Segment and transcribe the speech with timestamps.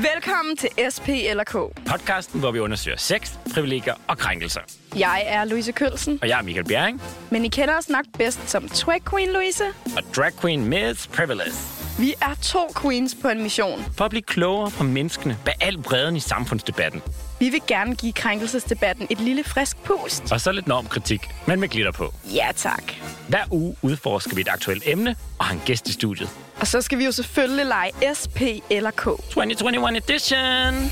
[0.00, 1.52] Velkommen til SP eller K.
[1.90, 4.60] Podcasten, hvor vi undersøger sex, privilegier og krænkelser.
[4.96, 8.50] Jeg er Louise Kølsen, Og jeg er Michael Bjerring, men I kender os nok bedst
[8.50, 9.64] som Twag Queen Louise.
[9.96, 11.52] og drag queen Miss Privilege.
[11.98, 13.84] Vi er to queens på en mission.
[13.96, 17.02] For at blive klogere på menneskene bag al bredden i samfundsdebatten.
[17.40, 20.32] Vi vil gerne give krænkelsesdebatten et lille frisk pust.
[20.32, 22.14] Og så lidt normkritik, men med glitter på.
[22.34, 22.82] Ja tak.
[23.28, 26.28] Hver uge udforsker vi et aktuelt emne og har en gæst i studiet.
[26.60, 29.04] Og så skal vi jo selvfølgelig lege SP eller K.
[29.04, 30.90] 2021 edition!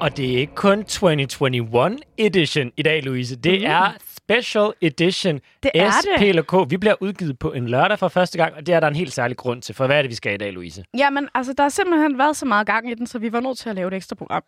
[0.00, 3.36] Og det er ikke kun 2021 edition i dag, Louise.
[3.36, 3.66] Det mm.
[3.66, 3.94] er
[4.30, 6.28] special edition Det er SP det.
[6.28, 6.70] eller K.
[6.70, 9.12] Vi bliver udgivet på en lørdag for første gang, og det er der en helt
[9.12, 9.74] særlig grund til.
[9.74, 10.84] For hvad er det, vi skal i dag, Louise?
[10.98, 13.58] Jamen, altså, der har simpelthen været så meget gang i den, så vi var nødt
[13.58, 14.42] til at lave et ekstra program.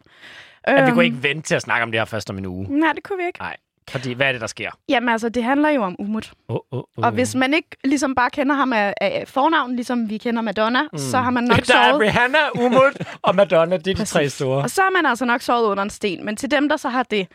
[0.65, 2.47] At vi Øhm, kunne ikke vente til at snakke om det her først om en
[2.47, 2.67] uge.
[2.81, 3.39] Nej, det kunne vi ikke.
[3.39, 3.57] Nej,
[3.91, 4.71] fordi hvad er det, der sker?
[4.89, 6.33] Jamen, altså, det handler jo om Umut.
[6.49, 6.85] Oh, oh, oh.
[6.97, 10.83] Og hvis man ikke ligesom bare kender ham af, af fornavn, ligesom vi kender Madonna,
[10.83, 10.99] mm.
[10.99, 12.01] så har man nok der er sovet...
[12.03, 14.63] Rihanna, Umut og Madonna, det er de tre store.
[14.63, 16.25] Og så har man altså nok sovet under en sten.
[16.25, 17.27] Men til dem, der så har det,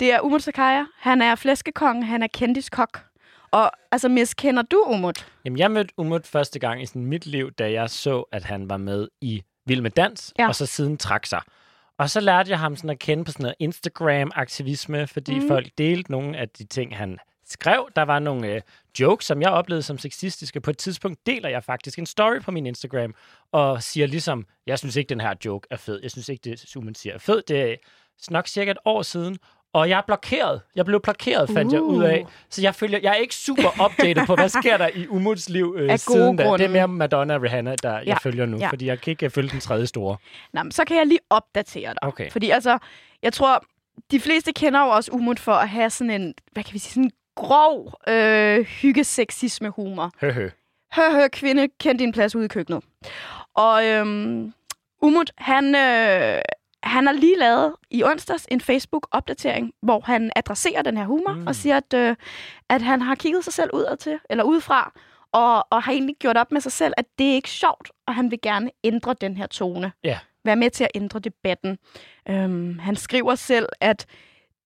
[0.00, 0.84] det er Umut Sakaya.
[0.98, 3.04] Han er flæskekong, han er kendiskok.
[3.50, 5.26] Og altså, Miss, kender du Umut?
[5.44, 8.70] Jamen, jeg mødte Umut første gang i sådan mit liv, da jeg så, at han
[8.70, 10.48] var med i Vild med Dans, Ja.
[10.48, 11.40] og så siden trak sig.
[11.98, 15.48] Og så lærte jeg ham sådan at kende på sådan noget Instagram-aktivisme, fordi mm.
[15.48, 17.88] folk delte nogle af de ting, han skrev.
[17.96, 18.60] Der var nogle øh,
[19.00, 20.60] jokes, som jeg oplevede som sexistiske.
[20.60, 23.14] På et tidspunkt deler jeg faktisk en story på min Instagram,
[23.52, 26.00] og siger ligesom, jeg synes ikke, den her joke er fed.
[26.02, 27.42] Jeg synes ikke, det Suman siger er fed.
[27.48, 27.76] Det er
[28.30, 29.38] nok cirka et år siden,
[29.72, 30.60] og jeg er blokeret.
[30.76, 31.74] Jeg blev blokeret, fandt uh.
[31.74, 32.26] jeg ud af.
[32.50, 35.74] Så jeg følger, jeg er ikke super updated på, hvad sker der i Umuts liv
[35.78, 36.52] øh, siden da.
[36.52, 38.02] Det er mere Madonna og Rihanna, der ja.
[38.06, 38.68] Jeg følger nu, ja.
[38.68, 40.16] fordi jeg kan ikke følge den tredje store.
[40.52, 42.02] Nå, men så kan jeg lige opdatere dig.
[42.02, 42.30] Okay.
[42.30, 42.78] Fordi altså,
[43.22, 43.64] jeg tror,
[44.10, 46.90] de fleste kender jo også Umut for at have sådan en, hvad kan vi sige,
[46.90, 50.10] sådan en grov øh, hyggesexisme-humor.
[50.20, 50.50] Høhø.
[50.92, 52.84] Hør, hør, kvinde, kend din plads ude i køkkenet.
[53.54, 54.52] Og øhm,
[55.02, 56.40] Umut, han, øh,
[56.82, 61.46] han har lige lavet i onsdags en Facebook-opdatering, hvor han adresserer den her humor mm.
[61.46, 62.16] og siger, at, øh,
[62.68, 64.92] at han har kigget sig selv udad til, eller udefra,
[65.32, 68.14] og, og har egentlig gjort op med sig selv, at det er ikke sjovt, og
[68.14, 69.92] han vil gerne ændre den her tone.
[70.04, 70.18] Ja.
[70.44, 71.78] Være med til at ændre debatten.
[72.28, 74.06] Øhm, han skriver selv, at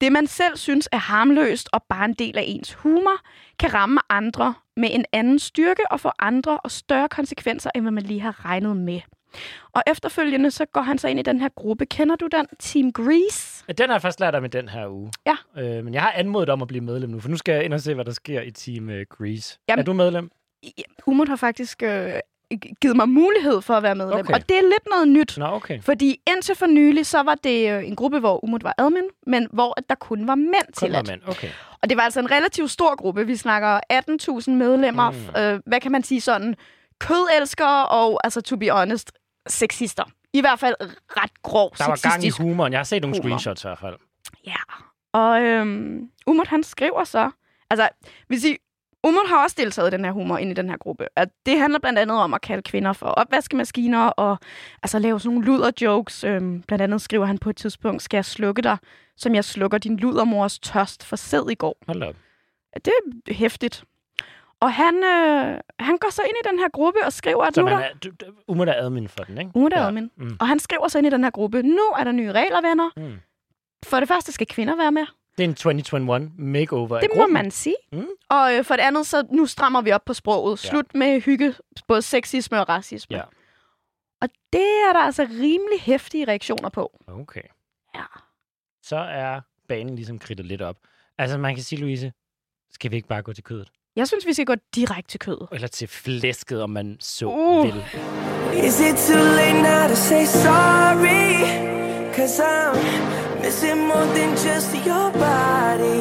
[0.00, 3.20] det, man selv synes er harmløst og bare en del af ens humor,
[3.58, 7.92] kan ramme andre med en anden styrke og få andre og større konsekvenser, end hvad
[7.92, 9.00] man lige har regnet med.
[9.72, 11.86] Og efterfølgende så går han så ind i den her gruppe.
[11.86, 12.46] Kender du den?
[12.58, 13.64] Team Grease?
[13.68, 15.12] Ja, Den har jeg først lært om i den her uge.
[15.26, 15.36] Ja.
[15.62, 17.74] Øh, men jeg har anmodet om at blive medlem nu, for nu skal jeg ind
[17.74, 19.58] og se, hvad der sker i Team øh, Grease.
[19.68, 20.30] Jamen- er du medlem?
[21.06, 22.12] Umut har faktisk øh,
[22.80, 24.18] givet mig mulighed for at være medlem.
[24.18, 24.34] Okay.
[24.34, 25.38] Og det er lidt noget nyt.
[25.38, 25.80] Nå, okay.
[25.80, 29.48] Fordi indtil for nylig, så var det øh, en gruppe, hvor Umut var admin, men
[29.52, 31.20] hvor at der kun var mænd Kun til var mand.
[31.26, 31.48] Okay.
[31.82, 33.26] Og det var altså en relativt stor gruppe.
[33.26, 35.10] Vi snakker 18.000 medlemmer.
[35.10, 35.16] Mm.
[35.16, 35.40] Mm.
[35.40, 36.54] Øh, hvad kan man sige sådan?
[37.00, 39.12] Kødelskere og, altså to be honest,
[39.46, 40.04] sexister.
[40.32, 40.74] I hvert fald
[41.10, 42.72] ret grov Der var gang i humoren.
[42.72, 43.22] Jeg har set nogle humor.
[43.22, 43.96] screenshots i hvert fald.
[44.46, 44.56] Ja.
[45.12, 47.30] Og øhm, Umut, han skriver så...
[47.70, 47.88] Altså,
[48.28, 48.58] vil sige,
[49.04, 51.06] Umut har også deltaget i den her humor ind i den her gruppe.
[51.16, 54.38] At det handler blandt andet om at kalde kvinder for opvaskemaskiner og
[54.82, 56.24] altså lave sådan nogle luder-jokes.
[56.24, 58.78] Øhm, blandt andet skriver han på et tidspunkt, skal jeg slukke dig,
[59.16, 61.76] som jeg slukker din ludermors tørst for sæd i går.
[61.86, 62.14] Hold op.
[62.74, 62.92] Det
[63.28, 63.84] er hæftigt.
[64.60, 67.60] Og han, øh, han går så ind i den her gruppe og skriver, at Så
[67.60, 67.84] nu man der...
[67.84, 69.50] er, du, du, Umut er admin for den, ikke?
[69.54, 69.86] Umut er Ja.
[69.86, 70.10] admin.
[70.16, 70.36] Mm.
[70.40, 72.90] Og han skriver så ind i den her gruppe, nu er der nye regler, venner.
[72.96, 73.18] Mm.
[73.84, 75.06] For det første skal kvinder være med.
[75.38, 77.76] Det er en 2021 makeover Det må man sige.
[77.92, 78.06] Mm.
[78.30, 80.64] Og øh, for det andet, så nu strammer vi op på sproget.
[80.64, 80.68] Ja.
[80.70, 81.54] Slut med hygge,
[81.88, 83.16] både sexisme og racisme.
[83.16, 83.22] Ja.
[84.20, 87.00] Og det er der altså rimelig hæftige reaktioner på.
[87.08, 87.42] Okay.
[87.94, 88.04] Ja.
[88.82, 90.76] Så er banen ligesom kridtet lidt op.
[91.18, 92.12] Altså, man kan sige, Louise,
[92.70, 93.68] skal vi ikke bare gå til kødet?
[93.96, 95.46] Jeg synes, vi skal gå direkte til kød.
[95.52, 97.64] Eller til flæsket, om man så Uh.
[97.66, 97.84] vil.
[98.64, 101.26] Is it too late now to say sorry?
[102.16, 106.00] Cause I'm missing more than just your body.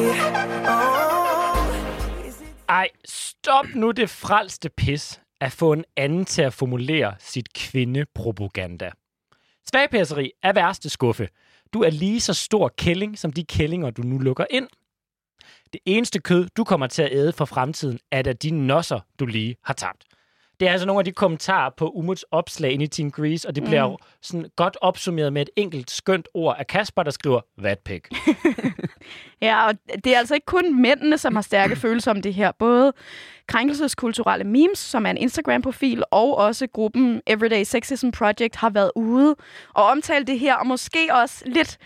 [0.68, 2.34] Oh, it
[2.68, 8.90] Ej, stop nu det frelste pis at få en anden til at formulere sit kvindepropaganda.
[9.70, 11.28] Svagpæsseri er værste skuffe.
[11.72, 14.68] Du er lige så stor kælling som de kællinger, du nu lukker ind.
[15.72, 19.26] Det eneste kød, du kommer til at æde for fremtiden, er da de nosser, du
[19.26, 20.04] lige har tabt.
[20.60, 23.56] Det er altså nogle af de kommentarer på Umuts opslag inde i Team Grease, og
[23.56, 23.96] det bliver mm.
[24.22, 28.08] sådan godt opsummeret med et enkelt skønt ord af Kasper, der skriver, vatpik.
[29.40, 29.74] Ja, og
[30.04, 32.52] det er altså ikke kun mændene, som har stærke følelser om det her.
[32.58, 32.92] Både
[33.46, 39.36] krænkelseskulturelle memes, som er en Instagram-profil, og også gruppen Everyday Sexism Project har været ude
[39.74, 41.78] og omtale det her, og måske også lidt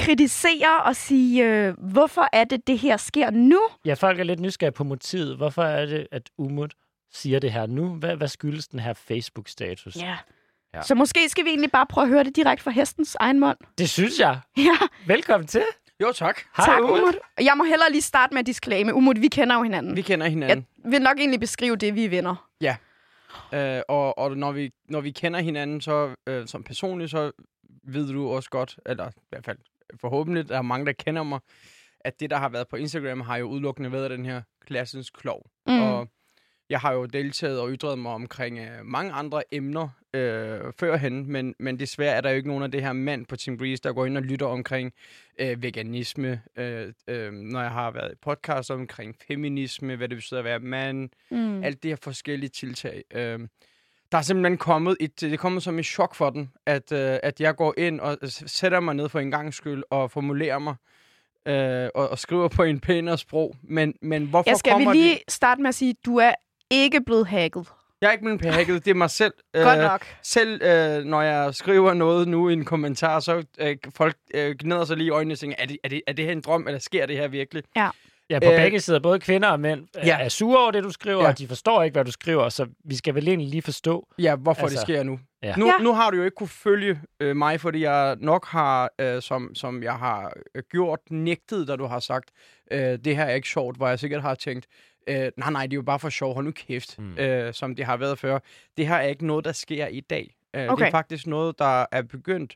[0.00, 3.60] kritisere og sige, øh, hvorfor er det, det her sker nu?
[3.84, 5.36] Ja, folk er lidt nysgerrige på motivet.
[5.36, 6.74] Hvorfor er det, at Umut
[7.12, 7.94] siger det her nu?
[7.94, 9.96] Hvad, hvad skyldes den her Facebook-status?
[9.96, 10.16] Ja.
[10.74, 10.82] Ja.
[10.82, 13.56] Så måske skal vi egentlig bare prøve at høre det direkte fra hestens egen mund.
[13.78, 14.40] Det synes jeg.
[14.56, 15.64] Ja, Velkommen til.
[16.02, 16.40] Jo, tak.
[16.56, 16.98] Hej, tak Umut.
[17.00, 17.14] Umut.
[17.40, 18.94] Jeg må hellere lige starte med at disclame.
[18.94, 19.96] Umut, vi kender jo hinanden.
[19.96, 20.66] Vi kender hinanden.
[20.84, 22.46] Jeg vil nok egentlig beskrive det, vi er venner.
[23.54, 27.32] Øh, og og når, vi, når vi kender hinanden så, øh, som personligt, så
[27.84, 29.58] ved du også godt, eller i hvert fald
[30.00, 31.40] forhåbentlig, der er mange, der kender mig,
[32.00, 35.46] at det, der har været på Instagram, har jo udelukkende været den her klassens klov.
[35.66, 35.80] Mm.
[35.82, 36.08] Og
[36.70, 41.54] jeg har jo deltaget og ytret mig omkring øh, mange andre emner øh, førhen, men,
[41.58, 43.92] men desværre er der jo ikke nogen af det her mand på Team Breeze, der
[43.92, 44.92] går ind og lytter omkring
[45.38, 50.38] øh, veganisme, øh, øh, når jeg har været i podcast omkring feminisme, hvad det betyder
[50.40, 51.62] at være mand, Mm.
[51.64, 53.02] alt det her forskellige tiltag.
[53.14, 53.40] Øh,
[54.12, 57.18] der er simpelthen kommet et, det er kommet som et chok for den, at, øh,
[57.22, 60.74] at jeg går ind og sætter mig ned for en gang skyld og formulerer mig
[61.48, 63.56] øh, og, og skriver på en pænere sprog.
[63.62, 65.22] Men, men hvorfor Jeg skal vi kommer lige det?
[65.32, 66.32] starte med at sige, at du er
[66.70, 67.66] ikke blevet hacket.
[68.00, 69.32] Jeg er ikke blevet pækket, det er mig selv.
[69.54, 70.06] Godt Øh, nok.
[70.22, 74.84] Selv øh, når jeg skriver noget nu i en kommentar, så øh, folk øh, gnider
[74.84, 76.66] sig lige i øjnene og tænker, er det, er, det, er det her en drøm,
[76.66, 77.62] eller sker det her virkelig?
[77.76, 77.88] Ja,
[78.38, 80.06] på Øh, begge sider, både kvinder og mænd, ja.
[80.06, 80.24] ja.
[80.24, 81.28] er sure over det, du skriver, Ja.
[81.28, 84.08] og de forstår ikke, hvad du skriver, så vi skal vel egentlig lige forstå.
[84.18, 85.18] Ja, hvorfor altså, det sker nu.
[85.42, 85.54] ja.
[85.56, 85.72] Nu, Ja.
[85.82, 89.54] nu har du jo ikke kunne følge øh, mig, fordi jeg nok har, øh, som,
[89.54, 92.30] som jeg har øh, gjort, nægtet, da du har sagt,
[92.70, 94.66] øh, det her er ikke sjovt, hvor jeg sikkert har tænkt,
[95.08, 97.18] øh, nej, nej, det er jo bare for sjov, hold nu kæft, Mm.
[97.18, 98.38] øh, som det har været før.
[98.76, 100.34] Det her er ikke noget, der sker i dag.
[100.56, 100.86] Øh, Det Okay.
[100.86, 102.54] er faktisk noget, der er begyndt,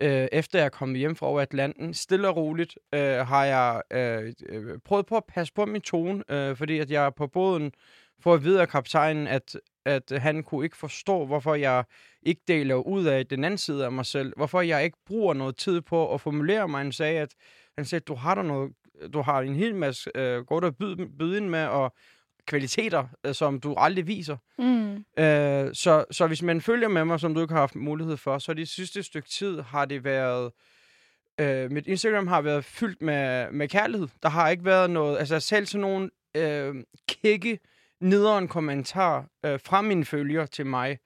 [0.00, 1.94] øh, efter jeg er kommet hjem fra over Atlanten.
[1.94, 6.24] Stille og roligt øh, har jeg øh, øh prøvet på at passe på min tone,
[6.30, 7.72] øh, fordi at jeg på båden
[8.20, 11.84] får at vide af kaptajnen, at, at han kunne ikke forstå, hvorfor jeg
[12.22, 14.32] ikke deler ud af den anden side af mig selv.
[14.36, 16.78] Hvorfor jeg ikke bruger noget tid på at formulere mig.
[16.78, 17.34] Han sagde, at
[17.76, 18.72] han sagde, du har der noget,
[19.12, 21.94] du har en hel masse øh, godt at byde, byde ind med, og
[22.48, 24.36] kvaliteter, øh, som du aldrig viser.
[24.58, 24.94] Mm.
[25.24, 28.38] Øh, så, så hvis man følger med mig, som du ikke har haft mulighed for,
[28.38, 30.52] så det sidste stykke tid har det været...
[31.40, 34.08] Øh, mit Instagram har været fyldt med, med kærlighed.
[34.22, 35.18] Der har ikke været noget...
[35.18, 36.74] Altså selv sådan nogle øh,
[37.08, 37.58] kikke,
[38.00, 40.98] nederen kommentar øh, fra mine følgere til mig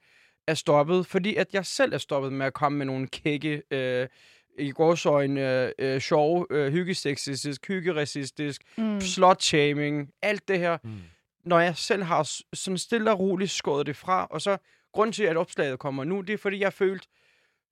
[0.47, 3.61] er stoppet, fordi at jeg selv er stoppet med at komme med nogle kikke...
[3.71, 4.07] Øh,
[4.59, 8.83] i gårsøjne, øh, øh, sjove, øh, hyggeseksistisk, hyggeracistisk, Mm.
[8.83, 9.01] mm.
[9.01, 10.89] slut-shaming, alt det her Mm.
[11.45, 14.57] Når jeg selv har sådan stille og roligt skåret det fra, og så
[14.93, 17.07] grund til, at opslaget kommer nu, det er, fordi jeg har følt,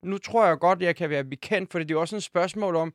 [0.03, 2.23] nu tror jeg godt, at jeg kan være bekendt, for det er jo også et
[2.23, 2.93] spørgsmål om,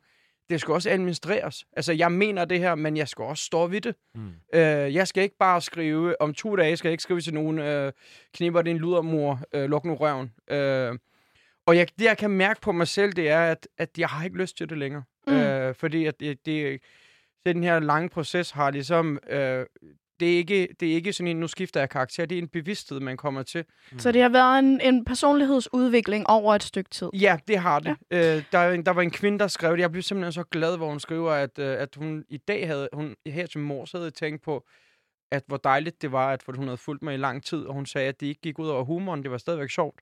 [0.50, 1.64] det skal også administreres.
[1.72, 3.94] Altså, jeg mener det her, men jeg skal også stå ved det.
[4.14, 4.32] Mm.
[4.54, 7.58] Øh, jeg skal ikke bare skrive, om to dage skal jeg ikke skrive til nogen,
[7.58, 7.92] øh,
[8.34, 10.32] kniber din ludermor, øh, luk nu røven.
[10.50, 10.98] Øh,
[11.66, 14.24] og jeg, det, jeg kan mærke på mig selv, det er, at, at jeg har
[14.24, 15.02] ikke lyst til det længere.
[15.26, 15.32] Mm.
[15.32, 16.82] Øh, fordi at det, det,
[17.46, 19.18] den her lange proces har ligesom...
[19.28, 19.66] Øh,
[20.20, 22.26] det er, ikke, det er ikke sådan en, nu skifter jeg karakter.
[22.26, 23.64] Det er en bevidsthed, man kommer til.
[23.98, 27.08] Så det har været en, en personlighedsudvikling over et stykke tid.
[27.14, 27.96] Ja, det har det.
[28.10, 28.36] Ja.
[28.36, 29.80] Øh, der, er en- der var en kvinde, der skrev det.
[29.80, 32.88] Jeg blev simpelthen så glad, hvor hun skriver, at, øh, at hun i dag havde,
[32.92, 34.64] hun her til mors havde tænkt på,
[35.32, 37.74] at hvor dejligt det var, at for hun havde fulgt mig i lang tid, og
[37.74, 39.22] hun sagde, at det ikke gik ud over humoren.
[39.22, 40.00] Det var stadigvæk sjovt.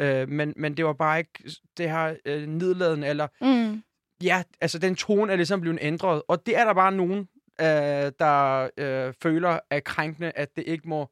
[0.00, 1.30] Øh, men, men det var bare ikke
[1.76, 3.82] det her øh, nedladende, eller Mm.
[4.22, 6.22] ja, altså den tone er ligesom blevet ændret.
[6.28, 7.28] Og det er der bare nogen,
[7.60, 11.10] øh, der øh, føler er krænkende, at det ikke må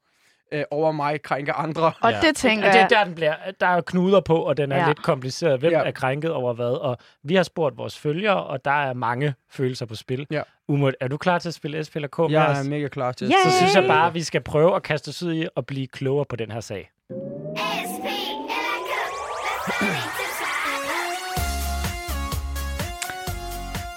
[0.53, 1.93] øh, over mig krænke andre.
[2.01, 2.21] Og Ja.
[2.21, 2.91] det tænker Og det er jeg...
[2.91, 4.87] der, den bliver, der er knuder på, og den er Ja.
[4.87, 5.59] lidt kompliceret.
[5.61, 5.83] Hvem Ja.
[5.85, 6.81] er krænket over hvad?
[6.81, 10.27] Og vi har spurgt vores følgere, og der er mange følelser på spil.
[10.31, 10.43] Ja.
[10.69, 13.27] Umut, er du klar til at spille SP eller K Jeg er mega klar til
[13.29, 13.51] Ja.
[13.51, 13.89] Så synes jeg Yay!
[13.91, 16.51] bare, at vi skal prøve at kaste os ud i at blive klogere på den
[16.51, 16.91] her sag.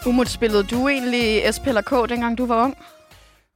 [0.07, 2.77] Umut, spillede du egentlig SP eller K, dengang du var ung?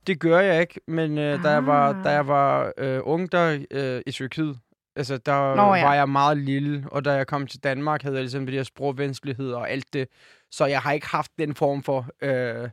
[0.08, 2.04] Det gør jeg ikke, men øh, da jeg var, Ah.
[2.04, 4.60] da jeg var øh, ung der øh, i Tyrkiet,
[4.96, 5.86] altså der Nå, ja.
[5.86, 8.64] var jeg meget lille, og da jeg kom til Danmark, havde jeg ligesom de her
[8.64, 10.08] sprogvanskeligheder og alt det.
[10.52, 12.06] Så jeg har ikke haft den form for...
[12.22, 12.70] Øh,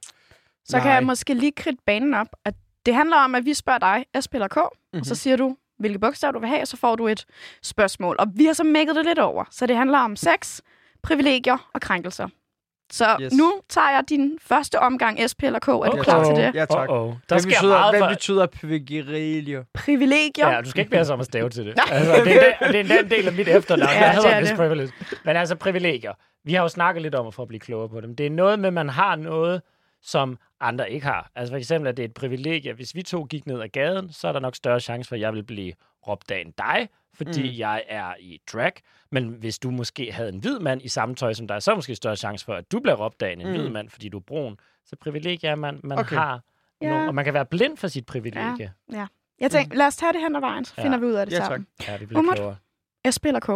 [0.64, 0.82] Så nej.
[0.82, 2.54] kan jeg måske lige kridte banen op, at
[2.86, 5.00] det handler om, at vi spørger dig, SP eller K, mm-hmm.
[5.00, 7.24] og så siger du, hvilke bogstaver du vil have, og så får du et
[7.62, 8.16] spørgsmål.
[8.18, 9.44] Og vi har så mækket det lidt over.
[9.50, 10.60] Så det handler om sex,
[11.02, 12.28] privilegier og krænkelser.
[12.92, 13.32] Så yes.
[13.32, 15.68] Nu tager jeg din første omgang SP eller K.
[15.68, 16.54] Er du Ja, klar til det?
[16.54, 16.88] Ja, tak.
[16.88, 16.94] Uh-oh.
[16.94, 18.08] Der Hvad betyder, meget hvad for...
[18.08, 19.64] betyder privilegier?
[19.74, 20.48] Privilegier.
[20.48, 21.74] Ja, du skal ikke være så om at stave til det.
[21.90, 23.90] Altså, det, er, en- det er en del af mit efternavn.
[23.92, 24.56] Ja, det hedder er det.
[24.56, 24.92] Privilege.
[25.24, 26.12] Men altså privilegier.
[26.44, 28.16] Vi har jo snakket lidt om at få at blive klogere på dem.
[28.16, 29.62] Det er noget med, at man har noget,
[30.02, 31.30] som andre ikke har.
[31.34, 32.72] Altså for eksempel, at det er et privilegie.
[32.72, 35.20] Hvis vi to gik ned ad gaden, så er der nok større chance for, at
[35.20, 35.72] jeg vil blive
[36.08, 37.58] råbt af end dig, fordi mm.
[37.58, 38.72] jeg er i drag.
[39.10, 41.74] Men hvis du måske havde en hvid mand i samme tøj som dig, så er
[41.74, 43.54] der måske større chance for, at du bliver råbt af end en Mm.
[43.54, 44.56] hvid mand, fordi du er brun.
[44.84, 46.16] Så privilegier er, man, man Okay.
[46.16, 46.40] har
[46.82, 46.88] Ja.
[46.88, 48.72] nogle, og man kan være blind for sit privilegie.
[49.40, 50.84] Jeg tænker, lad os tage det hen ad vejen, så Ja.
[50.84, 51.66] finder vi ud af det Ja, sammen.
[51.88, 52.34] Ja, vi bliver Umut?
[52.36, 52.56] klogere.
[53.04, 53.48] Jeg spiller K.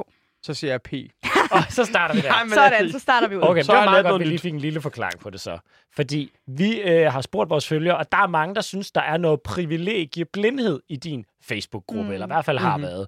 [0.43, 0.93] Så siger jeg P.
[1.53, 2.29] Og så starter vi der.
[2.29, 3.43] Nej, men Sådan, så starter vi ud.
[3.43, 5.59] Okay, Så det var meget godt, vi lige fik en lille forklaring på det så.
[5.97, 9.17] Fordi vi øh, har spurgt vores følgere, og der er mange, der synes, der er
[9.17, 12.13] noget privilegieblindhed i din Facebook-gruppe, mm.
[12.13, 12.87] eller i hvert fald har Mhm.
[12.87, 13.07] været.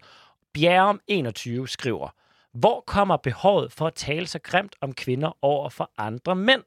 [0.55, 2.09] Bjerrum 21 skriver,
[2.55, 6.62] hvor kommer behovet for at tale så grimt om kvinder over for andre mænd?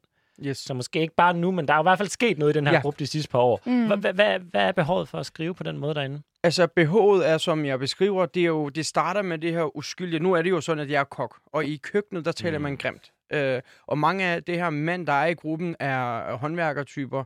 [0.46, 0.58] Yes.
[0.58, 2.68] Så måske ikke bare nu, men der er i hvert fald sket noget i den
[2.68, 2.80] her Ja.
[2.82, 3.62] gruppe de sidste par år.
[3.66, 3.88] Mm.
[3.88, 6.22] Hvad, hvad, hvad er behovet for at skrive på den måde derinde?
[6.48, 10.20] Altså, behovet er, som jeg beskriver, det, er jo, det starter med det her uskyldige.
[10.20, 12.64] Nu er det jo sådan, at jeg er kok, og i køkkenet, der taler Mm.
[12.64, 13.12] man grimt.
[13.34, 17.24] Øh, og mange af det her mænd, der er i gruppen, er håndværkertyper,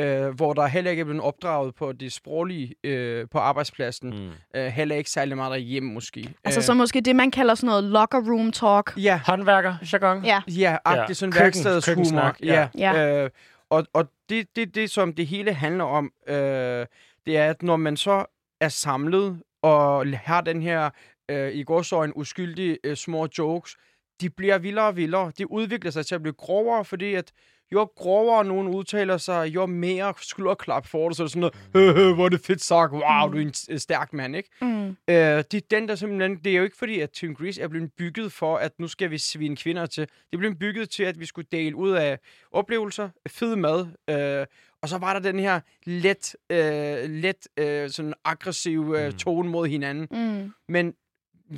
[0.00, 4.10] øh, hvor der heller ikke er blevet opdraget på det sproglige øh, på arbejdspladsen.
[4.10, 4.30] Mm.
[4.60, 6.34] Øh, heller ikke særlig meget derhjemme, måske.
[6.44, 8.92] Altså øh, så måske det, man kalder sådan noget locker room talk.
[8.96, 10.24] Ja, Håndværker, jargon?
[10.24, 10.42] Ja.
[10.48, 11.12] Ja, Ja.
[11.12, 11.80] sådan Køkken- værkstedshumor.
[11.94, 12.68] køkkensnak, Ja.
[12.78, 12.92] ja.
[12.92, 13.24] Ja.
[13.24, 13.30] Øh,
[13.70, 16.86] og og det, det, det, som det hele handler om, øh,
[17.26, 18.24] det er, at når man så
[18.60, 20.90] er samlet og har den her,
[21.30, 23.76] øh, i går så en uskyldig øh, små jokes,
[24.20, 25.32] de bliver vildere og vildere.
[25.38, 27.32] De udvikler sig til at blive grovere, fordi at
[27.72, 31.96] jo grovere nogen udtaler sig, jo mere skulderklap får du, så er det sådan noget,
[31.96, 34.48] "Øh, hvor er det fedt sagt, wow, du er en s- stærk mand, ikke?
[34.62, 34.86] Mm.
[34.88, 36.36] Øh, det er den, der simpelthen...
[36.44, 39.10] Det er jo ikke fordi, at Team Grease er blevet bygget for, at nu skal
[39.10, 40.08] vi svine kvinder til.
[40.30, 42.18] Det blevet bygget til, at vi skulle dele ud af
[42.52, 44.46] oplevelser, fed mad, øh,
[44.82, 49.12] og så var der den her let, øh, let øh, sådan aggressiv øh, Mm.
[49.12, 50.06] tone mod hinanden.
[50.10, 50.52] Mm.
[50.68, 50.94] Men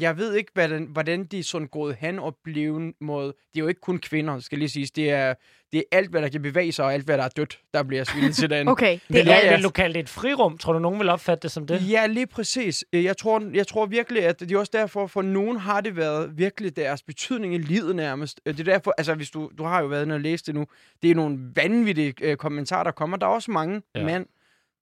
[0.00, 3.26] jeg ved ikke, hvordan, hvordan de er sådan gået hen og blevet mod...
[3.26, 4.90] Det er jo ikke kun kvinder, skal lige siges.
[4.90, 5.34] Det er,
[5.72, 7.82] det er alt, hvad der kan bevæge sig, og alt, hvad der er dødt, der
[7.82, 8.68] bliver svinet til den.
[8.72, 9.54] Okay, det er ja, ja.
[9.54, 10.58] vil du kalde det et frirum?
[10.58, 11.90] Tror du, nogen vil opfatte det som det?
[11.90, 12.84] Ja, lige præcis.
[12.92, 15.96] Øh, Jeg tror, jeg tror virkelig, at det er også derfor, for nogen har det
[15.96, 18.40] været virkelig deres betydning i livet nærmest.
[18.46, 20.54] Øh, Det er derfor, altså hvis du, du har jo været inde og læst det
[20.54, 20.66] nu,
[21.02, 23.16] det er nogle vanvittige øh, kommentarer, der kommer.
[23.16, 24.04] Der er også mange ja.
[24.04, 24.26] mænd,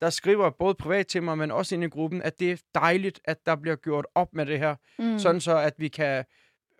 [0.00, 3.20] der skriver både privat til mig, men også inde i gruppen, at det er dejligt,
[3.24, 4.74] at der bliver gjort op med det her.
[4.98, 5.04] Mm.
[5.04, 5.18] Mm.
[5.18, 6.24] Sådan så, at vi kan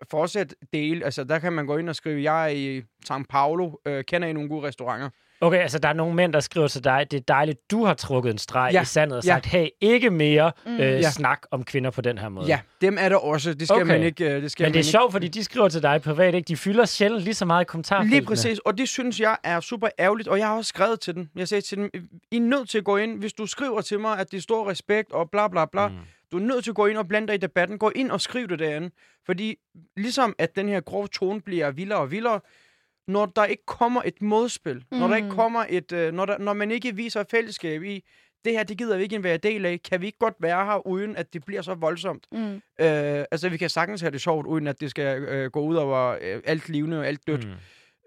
[0.09, 1.05] fortsat dele.
[1.05, 4.27] Altså, der kan man gå ind og skrive, jeg er i São Paulo, øh, kender
[4.27, 5.09] I nogle gode restauranter?
[5.43, 7.93] Okay, altså der er nogle mænd, der skriver til dig, det er dejligt, du har
[7.93, 9.33] trukket en streg Ja, i sandet og ja.
[9.33, 10.71] sagt, hey, ikke mere Mm.
[10.73, 11.01] øh, Ja.
[11.11, 12.47] snak om kvinder på den her måde.
[12.47, 13.53] Ja, dem er der også.
[13.53, 13.85] Det skal Okay.
[13.87, 14.35] man ikke...
[14.35, 16.47] øh, Det skal Men det er man sjovt, fordi de skriver til dig privat, ikke?
[16.47, 18.15] De fylder sjældent lige så meget i kommentarfeltene.
[18.19, 21.15] Lige præcis, og det synes jeg er super ærgerligt, og jeg har også skrevet til
[21.15, 21.29] dem.
[21.35, 21.89] Jeg sagde til dem,
[22.31, 24.41] I er nødt til at gå ind, hvis du skriver til mig, at det er
[24.41, 25.87] stor respekt og bla bla bla.
[25.87, 25.93] Mm.
[26.31, 27.77] Du er nødt til at gå ind og blande dig i debatten.
[27.77, 28.89] Gå ind og skriv det derinde.
[29.25, 29.55] Fordi
[29.97, 32.39] ligesom at den her grove tone bliver vildere og vildere,
[33.07, 34.97] når der ikke kommer et modspil, mm.
[34.97, 35.35] når der ikke Mm.
[35.35, 38.03] kommer et, øh, når, der, når man ikke viser fællesskab i,
[38.45, 40.87] det her, det gider vi ikke være del af, kan vi ikke godt være her,
[40.87, 42.27] uden at det bliver så voldsomt.
[42.31, 42.53] Mm.
[42.55, 42.61] Øh,
[43.31, 46.17] altså, vi kan sagtens have det sjovt, uden at det skal øh, gå ud over
[46.21, 47.47] øh, alt levende og alt dødt.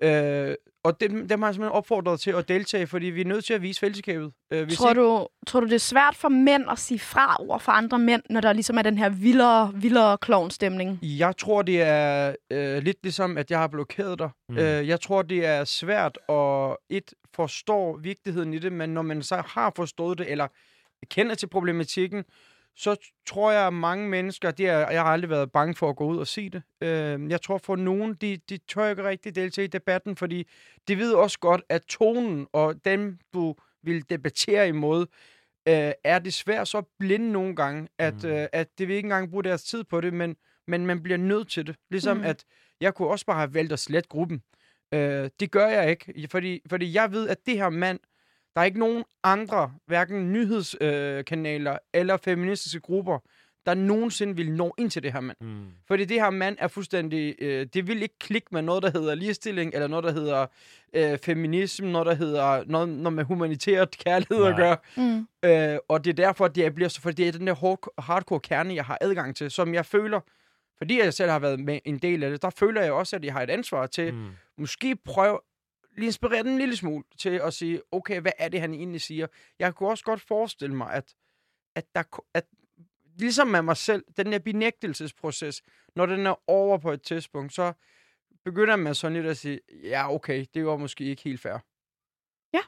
[0.03, 0.09] Mm.
[0.09, 3.45] Øh, og dem, dem har jeg simpelthen opfordret til at deltage, fordi vi er nødt
[3.45, 4.33] til at vise fællesskabet.
[4.53, 7.59] Øh, Tror, ikke, du, tror du, det er svært for mænd at sige fra over
[7.59, 10.99] for andre mænd, når der ligesom er den her vildere, vildere klovnstemning?
[11.03, 14.31] Jeg tror, det er øh, lidt ligesom, at jeg har blokeret dig.
[14.49, 14.59] Mm.
[14.59, 19.23] Øh, jeg tror, det er svært at et forstå vigtigheden i det, men når man
[19.23, 20.47] så har forstået det, eller
[21.11, 22.25] kender til problematikken,
[22.77, 25.97] så tror jeg, at mange mennesker, det er, jeg har aldrig været bange for at
[25.97, 26.63] gå ud og sige det.
[26.81, 30.49] Øh, jeg tror for nogen, de, de tør ikke rigtig deltage i debatten, fordi
[30.89, 35.07] de ved også godt, at tonen og dem, du vil debattere imod,
[35.69, 38.29] øh, er desværre så blinde nogle gange, at, Mm.
[38.31, 41.17] øh, at det vil ikke engang bruge deres tid på det, men, men man bliver
[41.19, 41.77] nødt til det.
[41.91, 42.23] Ligesom Mm.
[42.25, 42.45] at
[42.81, 44.43] jeg kunne også bare have valgt at slette gruppen.
[44.95, 47.99] Øh, det gør jeg ikke, fordi, fordi jeg ved, at det her mand,
[48.55, 53.19] der er ikke nogen andre, hverken nyhedskanaler øh, eller feministiske grupper,
[53.67, 55.37] der nogensinde vil nå ind til det her mand.
[55.41, 55.67] Mm.
[55.89, 57.35] Fordi det her mand er fuldstændig...
[57.39, 60.47] Øh, det vil ikke klikke med noget, der hedder ligestilling, eller noget, der hedder
[60.95, 64.51] øh, feminisme, noget, der hedder noget, noget med humanitært kærlighed Nej.
[64.51, 64.77] at gøre.
[64.97, 65.27] Mm.
[65.45, 67.01] Øh, og det er derfor, at jeg bliver så...
[67.01, 70.21] For det er den der hard- hardcore kerne, jeg har adgang til, som jeg føler...
[70.79, 73.25] Fordi jeg selv har været med en del af det, der føler jeg også, at
[73.25, 74.27] jeg har et ansvar til Mm.
[74.59, 75.39] måske prøve
[75.97, 79.01] lige inspirere den en lille smule til at sige, okay, hvad er det, han egentlig
[79.01, 79.27] siger?
[79.59, 81.15] Jeg kunne også godt forestille mig, at,
[81.75, 82.03] at, der,
[82.35, 82.45] at
[83.19, 85.63] ligesom med mig selv, den der benægtelsesproces,
[85.97, 87.73] når den er over på et tidspunkt, så
[88.45, 91.59] begynder man sådan lidt at sige, ja, okay, det var måske ikke helt fair.
[92.53, 92.61] Ja.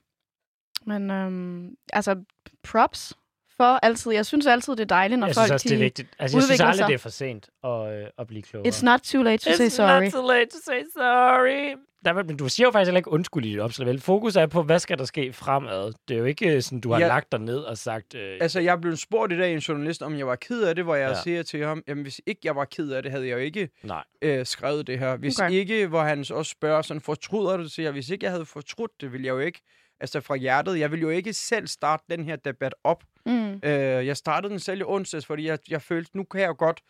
[0.86, 2.24] Men øhm, altså,
[2.62, 3.14] props
[3.56, 4.12] for altid.
[4.12, 6.08] Jeg synes altid, det er dejligt, når Jeg folk synes også, det er vigtigt.
[6.18, 6.86] Altså, jeg synes aldrig, sig.
[6.88, 8.68] det er for sent at, øh, at blive klogere.
[8.72, 10.02] It's not too late to say sorry.
[10.02, 11.74] not too late to say sorry.
[12.04, 13.88] Der, er- men du siger jo faktisk heller ikke undskyld i dit opslag.
[13.88, 14.00] vel?
[14.00, 15.92] Fokus er på, hvad skal der ske fremad.
[16.08, 17.06] Det er jo ikke øh, sådan, du har Ja.
[17.06, 18.14] lagt dig ned og sagt...
[18.14, 20.74] Øh, Altså, jeg blev spurgt i dag af en journalist, om jeg var ked af
[20.74, 21.22] det, hvor jeg Ja.
[21.22, 23.68] siger til ham, jamen hvis ikke jeg var ked af det, havde jeg jo ikke
[23.82, 24.04] nej.
[24.22, 25.16] øh, skrevet det her.
[25.16, 25.50] Hvis Okay.
[25.50, 27.72] ikke, hvor han så også spørger sådan, fortryder du det?
[27.72, 29.60] Så jeg, hvis ikke jeg havde fortrudt det, ville jeg jo ikke,
[30.00, 33.04] altså fra hjertet, jeg ville jo ikke selv starte den her debat op.
[33.26, 33.52] Mm.
[33.54, 36.80] Øh, jeg startede den selv i onsdags, fordi jeg, jeg følte, nu kan jeg godt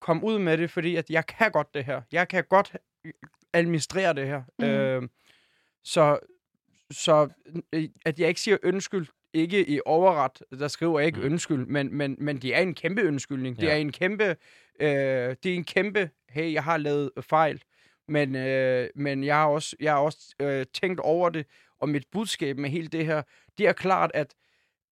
[0.00, 2.02] komme ud med det, fordi at jeg kan godt det her.
[2.12, 2.76] Jeg kan godt
[3.52, 4.42] administrere det her.
[4.58, 4.68] Mhm.
[4.68, 5.02] Øh,
[5.84, 6.18] så,
[6.90, 7.28] så
[7.72, 11.24] øh, at jeg ikke siger undskyld, ikke i overret, der skriver jeg ikke Mm.
[11.26, 11.32] mm.
[11.32, 13.56] undskyld, men, men, men det er en kæmpe undskyldning.
[13.56, 13.72] Det Ja.
[13.72, 14.24] er en kæmpe,
[14.80, 14.88] øh,
[15.42, 17.62] det er en kæmpe, hey, jeg har lavet fejl,
[18.08, 21.46] men, øh, men jeg har også, jeg har også øh, tænkt over det,
[21.80, 23.22] og mit budskab med hele det her,
[23.58, 24.34] det er klart, at,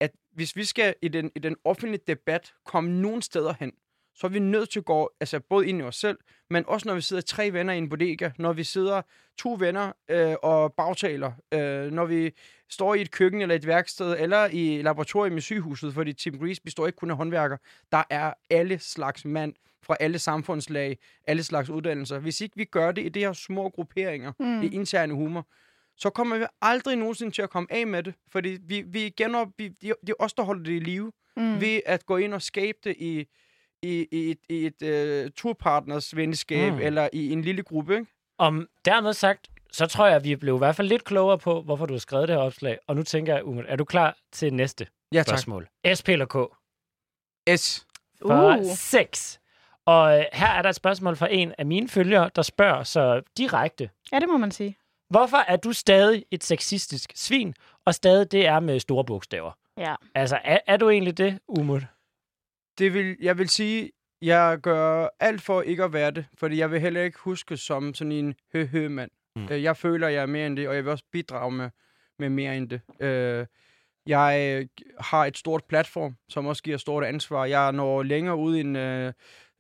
[0.01, 3.73] at hvis vi skal i den, i den offentlige debat komme nogen steder hen,
[4.15, 6.19] så er vi nødt til at gå altså både ind i os selv,
[6.51, 9.03] men også når vi sidder tre venner i en bodega, når vi sidder
[9.39, 12.31] to venner øh, og bagtaler, øh, når vi
[12.71, 16.63] står i et køkken eller et værksted, eller i laboratorium i sygehuset, fordi Tim Grease
[16.63, 17.57] består ikke kun af håndværker.
[17.93, 22.19] Der er alle slags mand fra alle samfundslag, alle slags uddannelser.
[22.19, 24.63] Hvis ikke vi gør det i de her små grupperinger, Mm.
[24.63, 25.47] i interne humor,
[25.99, 29.49] så kommer vi aldrig nogensinde til at komme af med det, fordi vi, vi genop,
[29.59, 31.61] vi, det er os, der holder det i live, Mm.
[31.61, 33.27] ved at gå ind og skabe det i,
[33.83, 36.79] i, i et, i et uh, turpartners venskab, Mm.
[36.79, 37.95] eller i en lille gruppe.
[37.95, 38.07] Ikke?
[38.39, 41.63] Om dermed sagt, så tror jeg, at vi blev i hvert fald lidt klogere på,
[41.63, 42.79] hvorfor du har skrevet det her opslag.
[42.87, 45.27] Og nu tænker jeg, Umut, er du klar til næste Ja, tak.
[45.27, 45.69] spørgsmål?
[45.99, 46.37] SP eller K?
[47.61, 47.87] S.
[48.23, 48.65] For Uh.
[48.77, 49.41] 6.
[49.87, 53.23] Og øh, her er der et spørgsmål fra en af mine følgere, der spørger så
[53.37, 53.91] direkte.
[54.13, 54.77] Ja, det må man sige.
[55.11, 59.53] Hvorfor er du stadig et sexistisk svin, og stadig det er med store bogstaver?
[59.77, 59.95] Ja.
[60.15, 61.83] Altså, er, er du egentlig det, Umut?
[62.79, 63.91] Det vil, jeg vil sige,
[64.23, 67.95] jeg gør alt for ikke at være det, fordi jeg vil heller ikke huske som
[67.95, 69.11] sådan en hø-hø-mand.
[69.37, 69.43] Mm.
[69.43, 69.49] Mm.
[69.51, 71.71] Jeg føler, jeg er mere end det, og jeg vil også bidrage med,
[72.19, 72.81] med mere end det.
[73.01, 73.47] Øh,
[74.07, 74.67] jeg øh,
[75.01, 77.45] har et stort platform, som også giver stort ansvar.
[77.45, 78.77] Jeg når længere ud end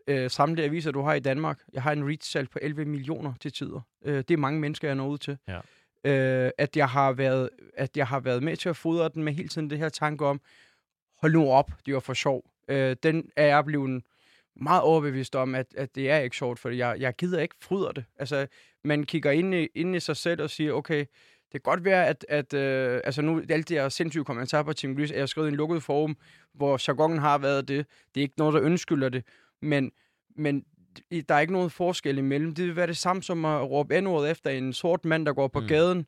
[0.08, 1.60] øh, samtlige aviser, du har i Danmark.
[1.72, 3.80] Jeg har en reach-salg på 11 millioner til tider.
[4.04, 5.38] Øh, det er mange mennesker, jeg når ud til.
[5.48, 5.60] Ja.
[6.04, 9.32] Øh, at, jeg har været, at jeg har været med til at fodre den med
[9.32, 10.40] hele tiden det her tanke om,
[11.20, 12.44] hold nu op, det var for sjov.
[12.68, 14.02] Øh, den er jeg blevet
[14.56, 17.92] meget overbevist om, at, at det er ikke sjovt, for jeg, jeg gider ikke fryder
[17.92, 18.04] det.
[18.18, 18.46] Altså,
[18.84, 20.98] man kigger ind i, ind i sig selv og siger, okay,
[21.52, 24.72] det kan godt være, at, at øh, altså nu, alt det her sindssyge kommentarer på
[24.72, 26.16] Team Grease, er jeg skrevet i en lukket forum,
[26.54, 27.86] hvor jargonen har været det.
[28.14, 29.24] Det er ikke noget, der undskylder det,
[29.62, 29.92] men,
[30.36, 30.64] men
[31.28, 32.54] der er ikke nogen forskel imellem.
[32.54, 35.48] Det vil være det samme som at råbe n efter en sort mand, der går
[35.48, 35.64] på Mm.
[35.64, 35.68] mm.
[35.68, 36.06] gaden,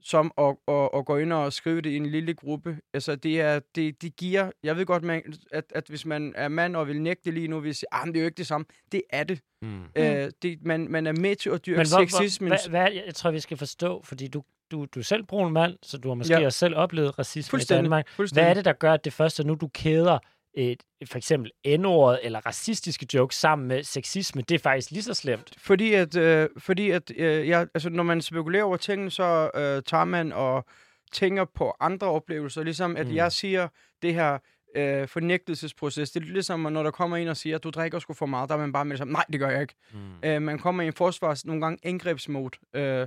[0.00, 2.78] som at, at, at gå ind og skrive det i en lille gruppe.
[2.94, 4.50] Altså, det, er, det, det giver...
[4.62, 5.22] Jeg ved godt, man,
[5.52, 8.14] at, at hvis man er mand og vil nægte lige nu, vil sige, ah, men
[8.14, 8.64] det er jo ikke det samme.
[8.92, 9.40] Det er det.
[9.62, 9.68] Mm.
[9.68, 9.84] Mm.
[9.96, 12.48] Øh, det man, man er med til at dyrke sexismen.
[12.48, 15.76] hvad, hvad, jeg tror, vi skal forstå, fordi du, du, du er selv brun mand,
[15.82, 16.44] så du har måske Ja.
[16.44, 17.62] også selv oplevet racisme i.
[17.62, 18.08] Danmark.
[18.16, 20.18] Hvad er det, der gør, at det første, nu du kæder
[20.54, 25.14] et, for eksempel N-ordet eller racistiske jokes sammen med sexisme, det er faktisk lige så
[25.14, 25.54] slemt?
[25.58, 29.82] Fordi at, øh, fordi at øh, jeg, altså, når man spekulerer over tingene, så øh,
[29.82, 30.64] tager man og
[31.12, 32.62] tænker på andre oplevelser.
[32.62, 33.14] Ligesom at Mm.
[33.14, 33.68] jeg siger,
[34.02, 34.38] det her
[34.76, 38.12] øh, fornægtelsesproces, det er ligesom, når der kommer en og siger, at du drikker sgu
[38.12, 39.74] for meget, der er man bare med samme, nej, det gør jeg ikke.
[39.92, 39.98] Mm.
[40.28, 42.58] Øh, man kommer i en forsvars, nogle gange angrebsmode.
[42.74, 43.06] Øh,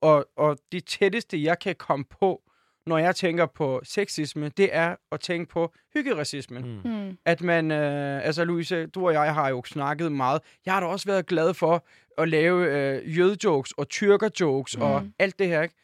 [0.00, 2.42] og, og det tætteste, jeg kan komme på,
[2.86, 6.80] når jeg tænker på sexisme, det er at tænke på hyggeracismen.
[6.84, 6.90] Mm.
[6.90, 7.18] Mm.
[7.24, 10.42] At man, øh, altså Louise, du og jeg har jo snakket meget.
[10.66, 11.86] Jeg har da også været glad for
[12.18, 14.82] at lave øh, jødejokes og tyrkerjokes mm.
[14.82, 15.74] og alt det her, ikke?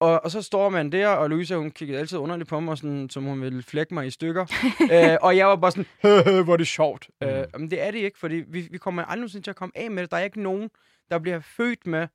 [0.00, 3.10] Og, og så står man der, og Louise, hun kiggede altid underligt på mig, sådan,
[3.10, 4.46] som hun ville flække mig i stykker.
[5.12, 7.10] øh, og jeg var bare sådan, "Høhø, hvor er det sjovt.
[7.20, 7.26] Mm.
[7.26, 9.72] Øh, men det er det ikke, fordi vi, vi kommer aldrig nogensinde til at komme
[9.74, 10.10] af med det.
[10.10, 10.70] Der er ikke nogen,
[11.10, 12.08] der bliver født med...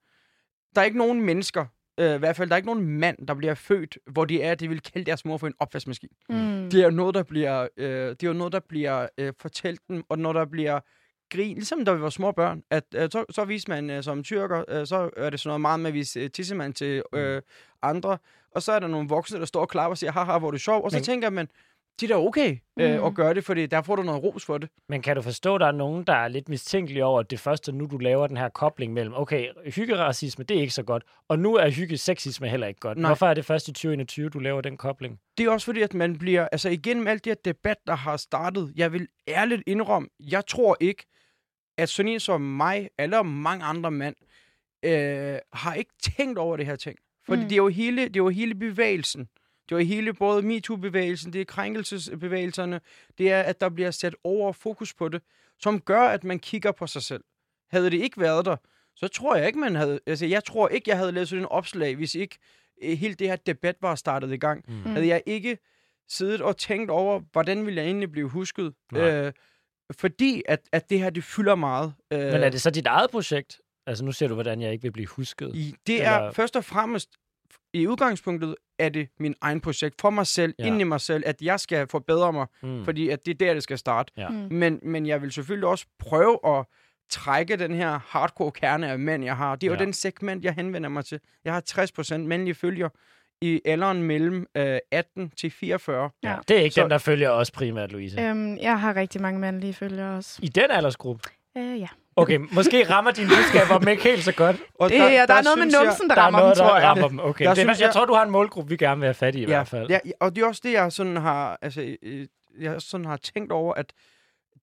[0.76, 1.66] Der er ikke nogen mennesker,
[2.00, 4.56] øh, i hvert fald, der er ikke nogen mand, der bliver født, hvor de er,
[4.56, 6.12] de vil kalde deres mor for en opvaskemaskine.
[6.30, 6.70] Mm.
[6.70, 9.82] Det er jo noget, der bliver, øh, det er jo noget, der bliver øh, fortalt
[9.88, 10.80] dem, og når der bliver
[11.32, 14.24] grin, ligesom da vi var små børn, at øh, så, så viser man øh, som
[14.24, 17.42] tyrker, øh, så er det sådan noget meget med at vise øh, tissemand til øh,
[17.82, 18.18] andre,
[18.56, 20.52] og så er der nogle voksne, der står og klapper og siger, haha, hvor er
[20.52, 21.48] det sjov, og så Men- tænker man,
[22.00, 23.06] det er da okay øh, Mm.
[23.06, 24.70] at gøre det, fordi der får du noget ros for det.
[24.90, 27.40] Men kan du forstå, at der er nogen, der er lidt mistænkelige over, at det
[27.40, 31.04] første, nu du laver den her kobling mellem, okay, hyggeracisme, det er ikke så godt,
[31.28, 32.98] og nu er hyggesexisme heller ikke godt.
[32.98, 33.10] Nej.
[33.10, 35.20] Hvorfor er det først i 2021, du laver den kobling?
[35.38, 38.18] Det er også fordi, at man bliver, altså igennem alt det her debat, der har
[38.18, 41.06] startet, jeg vil ærligt indrømme, jeg tror ikke,
[41.78, 44.16] at sådan en som mig, eller mange andre mænd,
[44.86, 46.98] øh, har ikke tænkt over det her ting.
[47.26, 47.44] Fordi Mm.
[47.44, 47.50] mm.
[47.50, 49.28] det, er jo hele, det er jo hele bevægelsen.
[49.70, 52.82] Det er jo hele både MeToo-bevægelsen, det er krænkelsesbevægelserne,
[53.18, 55.22] det er, at der bliver sat over fokus på det,
[55.60, 57.24] som gør, at man kigger på sig selv.
[57.72, 58.56] Havde det ikke været der,
[58.96, 60.00] så tror jeg ikke, man havde...
[60.06, 62.38] Altså, jeg tror ikke, jeg havde lavet sådan en opslag, hvis ikke
[62.84, 64.66] øh, hele det her debat var startet i gang.
[64.68, 64.82] Mm.
[64.92, 65.58] Havde jeg ikke
[66.10, 68.74] siddet og tænkt over, hvordan ville jeg egentlig blive husket?
[68.92, 69.12] Nej.
[69.26, 69.34] Øh,
[70.00, 71.94] fordi at, at det her, det fylder meget.
[72.14, 73.62] Øh, Men er det så dit eget projekt?
[73.88, 75.52] Altså, nu ser du, hvordan jeg ikke vil blive husket.
[75.56, 77.10] i, det er eller- først og fremmest,
[77.74, 80.66] i udgangspunktet er det min egen projekt for mig selv, Ja.
[80.66, 82.86] inden i mig selv, at jeg skal forbedre mig, Mm.
[82.86, 84.12] fordi at det er der, det skal starte.
[84.18, 84.30] Ja.
[84.30, 84.48] Mm.
[84.52, 86.66] Men, men jeg vil selvfølgelig også prøve at
[87.10, 89.56] trække den her hardcore kerne af mænd, jeg har.
[89.56, 89.78] Det er Ja.
[89.80, 91.20] jo den segment, jeg henvender mig til.
[91.46, 92.90] Jeg har 60% mandlige følger
[93.42, 96.10] i alderen mellem øh, 18 til 44.
[96.24, 96.36] Ja.
[96.48, 98.22] Det er ikke Så- dem, der følger os primært, Louise.
[98.22, 100.40] Øhm, jeg har rigtig mange mandlige følgere også.
[100.44, 101.30] I den aldersgruppe?
[101.58, 101.88] Øh, ja.
[102.16, 104.56] Okay, måske rammer dine budskaber dem ikke helt så godt.
[104.80, 106.62] Og Det, der, der, der er noget med numsen, der, Der er rammer noget, dem,
[106.66, 106.88] tror der jeg.
[106.88, 107.20] rammer dem.
[107.20, 107.46] Okay.
[107.46, 109.14] Der Det, er- synes jeg jeg- tror, du har en målgruppe, vi gerne vil have
[109.14, 109.90] fat i i ja, hvert fald.
[109.90, 112.28] Ja, og det er også det, jeg sådan har, altså, øh,
[112.60, 113.94] jeg sådan har tænkt over, at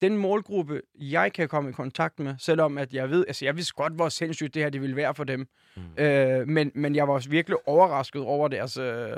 [0.02, 3.74] den målgruppe, jeg kan komme i kontakt med, selvom at jeg ved, altså jeg vidste
[3.74, 5.46] godt, hvor sindssygt det her det ville være for dem.
[5.76, 5.82] Mm.
[6.04, 9.08] Øh, men, men jeg var også virkelig overrasket over deres øh,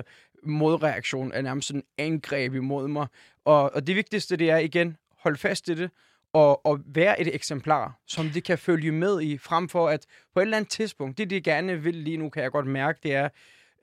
[0.42, 3.06] modreaktion af nærmest sådan angreb imod mig.
[3.44, 5.90] Og, og det vigtigste, det er igen, hold fast i det,
[6.32, 10.40] og, og være et eksemplar, som de kan følge med i, frem for at på
[10.40, 13.14] et eller andet tidspunkt, det de gerne vil lige nu, kan jeg godt mærke, det
[13.14, 13.28] er,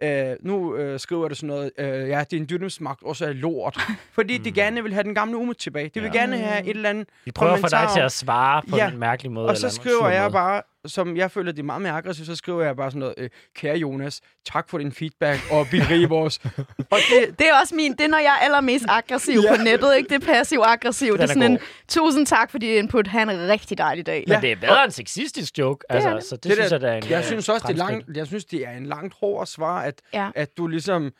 [0.03, 3.79] Øh, nu øh, skriver det sådan noget, øh, ja, din dynamsmagt også er lort.
[4.15, 5.89] Fordi de gerne vil have den gamle Umut tilbage.
[5.93, 6.19] De vil Ja.
[6.19, 8.89] gerne have et eller andet De prøver at få dig til at svare på Ja.
[8.91, 9.47] en mærkelig måde.
[9.47, 10.31] og så eller skriver jeg måde.
[10.31, 13.13] bare, som jeg føler, det er meget mere aggressivt, så skriver jeg bare sådan noget,
[13.17, 16.37] øh, kære Jonas, tak for din feedback, og berige vores.
[16.91, 19.55] og det, Det er også min, det er, når jeg er allermest aggressiv Ja.
[19.57, 20.09] på nettet, ikke?
[20.09, 21.13] Det er passiv-aggressiv.
[21.13, 21.59] Det er sådan en, god.
[21.87, 24.23] tusind tak for dit input, han er en rigtig dejlig dag.
[24.27, 25.85] Men det er bedre end sexistisk joke.
[25.91, 26.23] Altså, det.
[26.23, 27.77] så det, det synes der- jeg, der er en jeg øh, synes også, det er,
[27.77, 30.29] langt, jeg synes, det er en langt hårdere svar, at, Ja.
[30.35, 31.11] at du ligesom,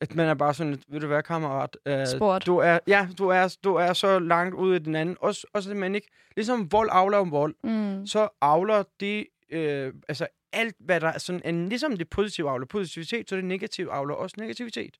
[0.00, 1.76] at man er bare sådan, lidt, ved du hvad, kammerat?
[1.86, 2.46] Øh, Sport.
[2.46, 5.16] Du er, ja, du er, du er så langt ude i den anden.
[5.20, 8.06] Også, også det, man ikke, ligesom vold avler om vold, Mm.
[8.06, 12.66] så avler det, øh, altså alt, hvad der er sådan, en, ligesom det positive avler
[12.66, 14.94] positivitet, så det negative avler også negativitet.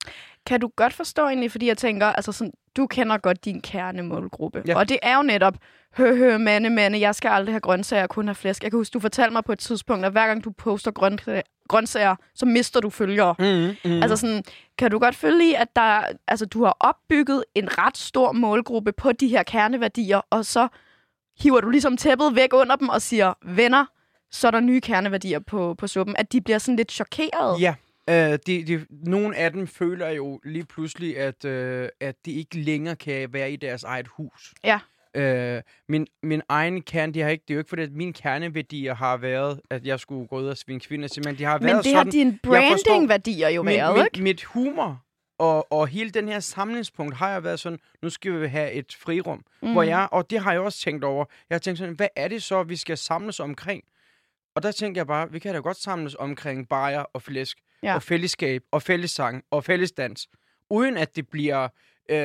[0.45, 4.63] Kan du godt forstå egentlig, fordi jeg tænker, altså sådan, du kender godt din kernemålgruppe.
[4.67, 4.77] Ja.
[4.77, 5.57] Og det er jo netop,
[5.97, 8.63] hø, hø, mande, mande, jeg skal aldrig have grøntsager, jeg kun have flæsk.
[8.63, 11.41] Jeg kan huske, du fortalte mig på et tidspunkt, at hver gang du poster grøntsager,
[11.69, 13.35] grøntsager så mister du følgere.
[13.39, 14.01] Mm, mm.
[14.01, 14.43] Altså sådan,
[14.77, 18.91] kan du godt følge i, at der, altså, du har opbygget en ret stor målgruppe
[18.91, 20.67] på de her kerneværdier, og så
[21.39, 23.85] hiver du ligesom tæppet væk under dem og siger, venner,
[24.31, 27.61] så er der nye kerneværdier på, på suppen, at de bliver sådan lidt chokeret.
[27.61, 27.75] Ja.
[28.09, 32.57] Øh, de, de, nogle af dem føler jo lige pludselig, at, øh, at de ikke
[32.59, 34.53] længere kan være i deres eget hus.
[34.63, 34.79] Ja.
[35.15, 38.13] Øh, min, min egen kerne, de har ikke, det er jo ikke fordi, at mine
[38.13, 41.57] kerneværdier har været, at jeg skulle gå ud og svinge kvinder til, men de har
[41.59, 44.23] Men været det har sådan, dine jeg forstår- branding-værdier jo været, min, ikke?
[44.23, 45.03] mit humor
[45.39, 48.95] og, og hele den her samlingspunkt har jeg været sådan, nu skal vi have et
[48.99, 49.71] frirum, mm.
[49.71, 52.27] hvor jeg, og det har jeg også tænkt over, jeg har tænkt sådan, hvad er
[52.27, 53.83] det så, vi skal samles omkring?
[54.57, 57.95] Og der tænkte jeg bare, vi kan da godt samles omkring bajer og flæsk, Ja.
[57.95, 60.27] og fællesskab, og fællessang, og fællesdans,
[60.69, 61.63] uden at det bliver,
[62.09, 62.17] øh,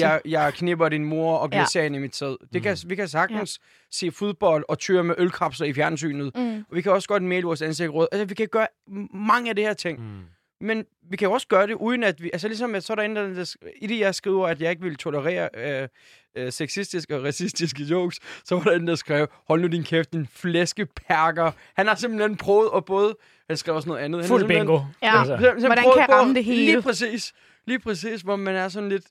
[0.00, 1.86] jeg, jeg knipper din mor og glæser ja.
[1.86, 2.36] i mit sæd.
[2.52, 3.66] Det kan, vi kan sagtens ja.
[3.90, 6.36] se fodbold og tyre med ølkrabser i fjernsynet.
[6.36, 6.64] Mm.
[6.70, 8.08] Og vi kan også godt male vores ansigt rød.
[8.12, 8.66] Altså, vi kan gøre
[9.14, 10.00] mange af det her ting.
[10.00, 10.20] Mm.
[10.60, 12.30] Men vi kan jo også gøre det, uden at vi...
[12.32, 14.82] Altså ligesom, at så er der en, der, i det, jeg skriver, at jeg ikke
[14.82, 15.88] vil tolerere øh,
[16.36, 20.12] øh, sexistiske og racistiske jokes, så var der en, der skrev, hold nu din kæft,
[20.12, 21.52] din flæskepærker.
[21.76, 23.16] Han har simpelthen prøvet at både...
[23.48, 24.20] Han skrev også noget andet.
[24.20, 24.80] Han Fuld bingo.
[25.02, 25.20] Ja.
[25.20, 25.36] Altså.
[25.66, 26.64] Hvordan kan ramme det hele?
[26.64, 27.32] Lige præcis.
[27.66, 29.04] Lige præcis, hvor man er sådan lidt...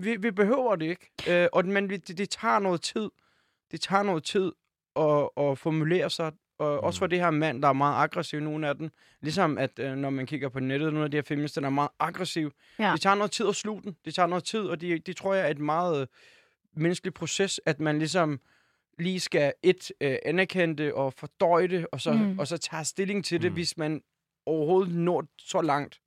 [0.00, 1.42] Vi, vi behøver det ikke.
[1.42, 3.10] Øh, og, men det, det tager noget tid.
[3.70, 4.52] Det tager noget tid
[4.96, 6.32] at, at formulere sig.
[6.58, 6.84] Og mm.
[6.86, 8.90] også for det her mand, der er meget aggressiv, nogle af dem.
[9.20, 11.70] Ligesom at øh, når man kigger på nettet, nogle af de her feminister, der er
[11.72, 12.52] meget aggressiv.
[12.78, 12.92] Ja.
[12.92, 13.96] Det tager noget tid at slutte den.
[14.04, 16.06] Det tager noget tid, og det, det tror jeg er et meget øh,
[16.76, 18.40] menneskeligt proces, at man ligesom
[18.98, 22.18] lige skal et øh, anerkende det og fordøje det, og så, Mm.
[22.18, 22.38] mm.
[22.38, 23.54] og så tage stilling til det, Mm.
[23.54, 24.02] hvis man
[24.46, 26.00] overhovedet når så langt.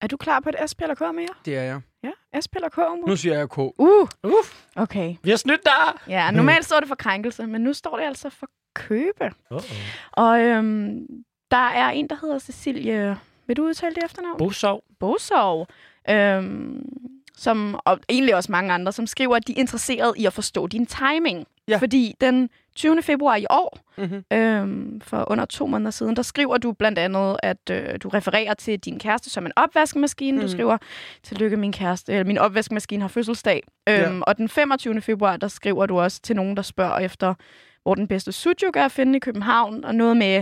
[0.00, 1.28] Er du klar på et SP eller K mere?
[1.44, 1.80] Det er jeg.
[2.02, 2.78] Ja, SP eller K?
[2.78, 3.06] Umut?
[3.08, 3.58] Nu siger jeg K.
[3.58, 5.16] Uh, Uff, okay.
[5.22, 6.00] vi har snydt dig!
[6.08, 9.30] Ja, normalt står det for krænkelse, men nu står det altså for købe.
[9.50, 9.72] Uh-oh.
[10.12, 11.06] Og øhm,
[11.50, 13.18] der er en, der hedder Cecilie...
[13.46, 14.38] Vil du udtale det efternavn?
[14.38, 14.82] Bosov.
[15.00, 15.66] Bosov.
[16.10, 16.82] Øhm,
[17.36, 20.66] som, og egentlig også mange andre, som skriver, at de er interesseret i at forstå
[20.66, 21.46] din timing.
[21.68, 21.76] Ja.
[21.76, 23.02] Fordi den 20.
[23.02, 24.24] februar i år, Mm-hmm.
[24.32, 28.54] øhm, for under to måneder siden, der skriver du blandt andet, at øh, du refererer
[28.54, 30.36] til din kæreste som en opvaskemaskine.
[30.36, 30.42] Mm.
[30.42, 30.78] Du skriver,
[31.22, 33.62] tillykke min kæreste, eller min opvaskemaskine har fødselsdag.
[33.86, 34.08] Ja.
[34.10, 35.00] Øhm, og den 25.
[35.00, 37.34] februar, der skriver du også til nogen, der spørger efter,
[37.88, 40.36] hvor den bedste sujuk er at finde i København, og noget med,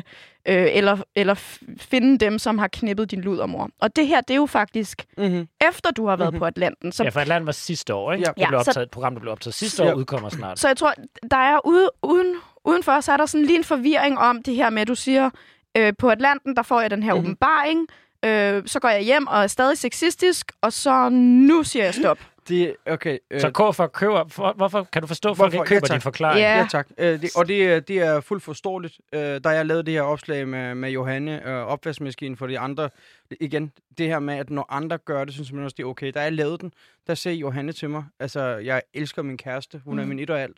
[0.49, 1.35] øh, eller, eller
[1.81, 3.69] finde dem, som har knippet din ludermor.
[3.81, 5.49] Og det her, det er jo faktisk Mm-hmm.
[5.69, 6.39] efter du har været Mhm.
[6.39, 6.93] på Atlanten.
[6.93, 8.25] Så, Ja, for Atlant var sidste år, ikke?
[8.29, 8.33] Ja.
[8.33, 9.91] Det Ja, blev så- optaget, et program, der blev optaget sidste Ja.
[9.91, 10.59] år, udkommer snart.
[10.59, 10.95] så jeg tror,
[11.31, 14.71] der er ude, uden, udenfor, så er der sådan lige en forvirring om det her
[14.71, 15.31] med, at du siger,
[15.77, 17.19] øh, på Atlanten, der får jeg den her Mhm.
[17.21, 17.31] mm-hmm.
[17.31, 17.87] åbenbaring,
[18.25, 22.19] øh, så går jeg hjem og er stadig sexistisk, og så nu siger jeg stop.
[22.49, 23.19] Det, okay.
[23.31, 24.29] Øh, Så K for køber...
[24.29, 25.65] For, hvorfor kan du forstå, at folk Hvorfor?
[25.65, 26.41] ikke køber Ja, din forklaring?
[26.41, 26.59] Ja.
[26.59, 26.89] Ja, tak.
[26.99, 29.01] Øh, det, og det, er- det er fuldt forståeligt.
[29.13, 32.91] Øh, da jeg lavede det her opslag med, med Johanne, øh, opvaskemaskinen for de andre,
[33.31, 35.87] det- igen, det her med, at når andre gør det, synes jeg også, det er
[35.87, 36.13] okay.
[36.15, 36.73] Da jeg lavede den,
[37.07, 40.01] der sagde Johanne til mig, altså, jeg elsker min kæreste, hun mm.
[40.01, 40.57] er min et og alt.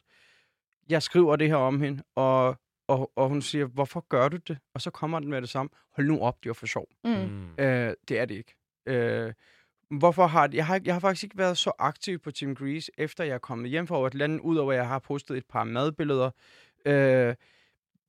[0.89, 2.57] Jeg skriver det her om hende, og,
[2.89, 4.59] og, og hun siger, hvorfor gør du det?
[4.75, 5.71] Og så kommer den med det samme.
[5.97, 6.87] Hold nu op, det var for sjov.
[7.05, 7.49] Mm.
[7.59, 8.55] Øh, det er det ikke.
[8.87, 9.33] Øh,
[9.91, 10.57] hvorfor har det?
[10.57, 13.39] Jeg har, jeg har faktisk ikke været så aktiv på Team Grease, efter jeg er
[13.39, 16.31] kommet hjem fra Atlanta, udover at jeg har postet et par madbilleder.
[16.87, 17.35] Øh,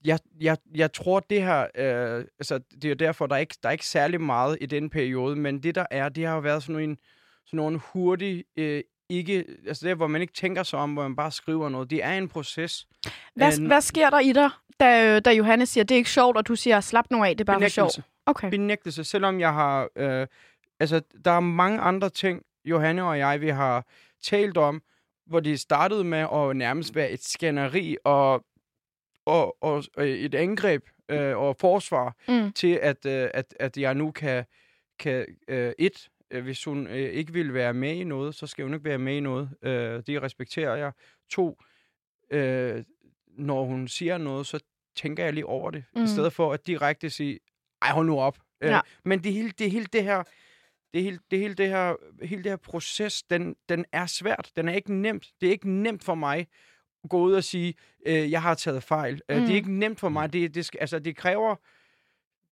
[0.05, 3.69] jeg, jeg, jeg tror, det her, øh, altså, det er derfor, der er, ikke, der
[3.69, 6.63] er ikke særlig meget i den periode, men det der er, det har jo været
[6.63, 6.97] sådan en,
[7.45, 11.15] sådan nogle hurtig, øh, ikke, altså det, hvor man ikke tænker sig om, hvor man
[11.15, 11.89] bare skriver noget.
[11.89, 12.87] Det er en proces.
[13.35, 16.37] Hvad, Øh, hvad sker der i dig, da, da Johanne siger, det er ikke sjovt,
[16.37, 17.85] og du siger, slap nu af, det er bare for sjov?
[17.85, 18.03] Benægtelse.
[18.25, 18.49] Okay.
[18.49, 19.89] benægtelse, selvom jeg har...
[19.95, 20.27] Øh,
[20.79, 23.87] altså, der er mange andre ting, Johanne og jeg, vi har
[24.23, 24.81] talt om,
[25.25, 28.45] hvor det startede med at nærmest være et skænderi og,
[29.25, 32.51] og, og, og et angreb øh, og forsvar Mm.
[32.53, 34.45] til, at, øh, at, at jeg nu kan,
[34.99, 38.63] kan øh, et, øh, hvis hun øh, ikke vil være med i noget, så skal
[38.65, 39.49] hun ikke være med i noget.
[39.61, 40.91] Øh, det respekterer jeg.
[41.29, 41.57] To,
[42.31, 42.83] øh,
[43.27, 44.59] når hun siger noget, så
[44.95, 45.99] tænker jeg lige over det, mm.
[45.99, 46.05] Mm.
[46.05, 47.39] i stedet for at direkte sige,
[47.81, 48.37] ej, hold nu op.
[48.61, 48.79] Øh, Ja.
[49.05, 50.23] Men det hele det, hele det her,
[50.93, 54.51] det hele det, hele det her, hele det her proces, den, den er svært.
[54.55, 55.27] Den er ikke nemt.
[55.41, 56.47] Det er ikke nemt for mig
[57.03, 57.73] at gå ud og sige,
[58.05, 59.13] øh, jeg har taget fejl.
[59.29, 59.35] Mm.
[59.35, 59.49] Det Mm.
[59.51, 60.33] er ikke nemt for mig.
[60.33, 61.55] Det, det, altså, det kræver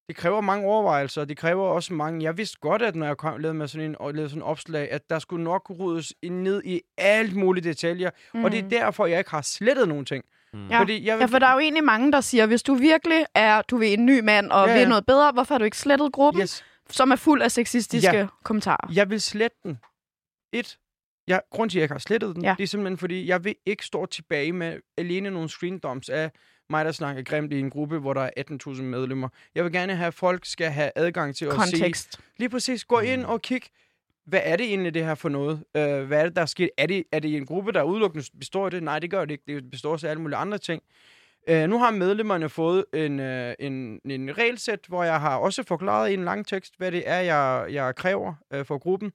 [0.08, 2.24] det kræver mange overvejelser, og det kræver også mange...
[2.24, 4.44] Jeg vidste godt, at når jeg kom, lavede, med sådan en, og lavede sådan en
[4.44, 8.10] opslag, at der skulle nok ryddes ind- ned i alt mulige detaljer.
[8.34, 8.44] Mm.
[8.44, 10.24] Og det er derfor, jeg ikke har slettet nogen ting.
[10.54, 10.68] Mm.
[10.68, 10.80] Ja.
[10.80, 13.26] Fordi jeg vil, Ja, for der er jo egentlig mange, der siger, hvis du virkelig
[13.36, 15.66] er, du ved, en ny mand og Ja, ja, vil noget bedre, hvorfor har du
[15.66, 16.64] ikke slettet gruppen, yes.
[16.90, 18.28] Som er fuld af sexistiske Ja.
[18.44, 18.92] kommentarer?
[18.94, 19.78] jeg vil slette den.
[20.54, 20.78] Et,
[21.28, 22.56] jeg, grund til, at jeg ikke har slettet den, Ja.
[22.58, 26.32] det er simpelthen, fordi jeg vil ikke stå tilbage med alene nogle screendoms af
[26.70, 29.30] mig, der snakker grimt i en gruppe, hvor der er 18.000 medlemmer.
[29.56, 31.58] Jeg vil gerne have, at folk skal have adgang til at se...
[31.58, 32.20] Kontekst.
[32.38, 32.86] Lige præcis.
[32.86, 33.62] Gå ind og kig,
[34.26, 35.64] hvad er det egentlig, det her for noget?
[35.76, 36.70] Øh, hvad er det, der er sket?
[36.78, 38.84] Er det, er det en gruppe, der udelukkende består af det?
[38.84, 39.44] Nej, det gør det ikke.
[39.48, 40.84] Det består også af alle mulige andre ting.
[41.50, 46.10] Øh, nu har medlemmerne fået en, øh, en, en regelsæt, hvor jeg har også forklaret
[46.10, 49.12] i en lang tekst, hvad det er, jeg, jeg kræver øh, for gruppen.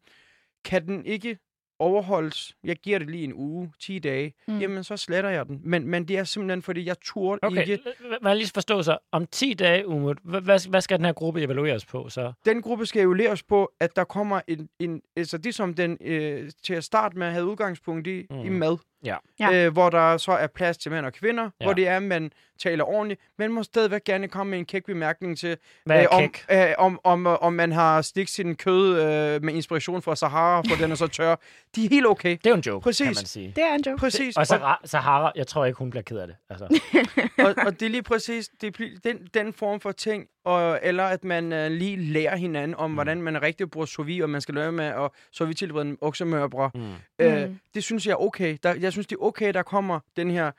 [0.65, 1.39] Kan den ikke
[1.79, 4.59] overholdes, jeg giver det lige en uge, 10 dage, Mm.
[4.59, 5.61] jamen så sletter jeg den.
[5.65, 7.83] Men, men det er simpelthen, fordi jeg turde Okay, ikke...
[8.23, 8.99] mig lige forstå så.
[9.13, 12.33] Om 10 dage, Umut, hvad, hvad, skal den her gruppe evalueres på så?
[12.45, 16.51] den gruppe skal evalueres på, at der kommer en, en altså det som den øh,
[16.65, 18.41] til at starte med havde udgangspunkt i, mm.
[18.41, 18.77] i mad.
[19.05, 19.17] Ja.
[19.53, 21.65] Øh, hvor der så er plads til mænd og kvinder, ja.
[21.65, 24.85] Hvor det er, at man taler ordentligt, men må stadigvæk gerne komme med en kæk
[24.85, 26.45] bemærkning til, Hvad er øh, om, kæk?
[26.51, 30.77] øh, om, om, om man har stigt sin kød øh, med inspiration fra Sahara, for
[30.83, 31.37] den er så tør.
[31.77, 32.31] De er helt okay.
[32.31, 33.07] Det er jo en joke, Præcis.
[33.07, 33.53] kan man sige.
[33.57, 33.99] Det er en joke.
[33.99, 34.37] Præcis.
[34.37, 36.37] Og Sahara, Sahara, jeg tror ikke, hun bliver ked af det.
[36.51, 36.81] Altså.
[37.47, 41.05] og, og det er lige præcis det er den, den form for ting, og, eller
[41.05, 42.95] at man uh, lige lærer hinanden om, mm.
[42.95, 46.69] hvordan man rigtig bruger sous og man skal lære med at sous vide tilberede oksemørbrød.
[46.75, 46.93] Mm.
[47.19, 47.59] Øh, Mm.
[47.75, 48.57] det synes jeg er okay.
[48.63, 50.51] Der, jeg synes, det er okay, der kommer den her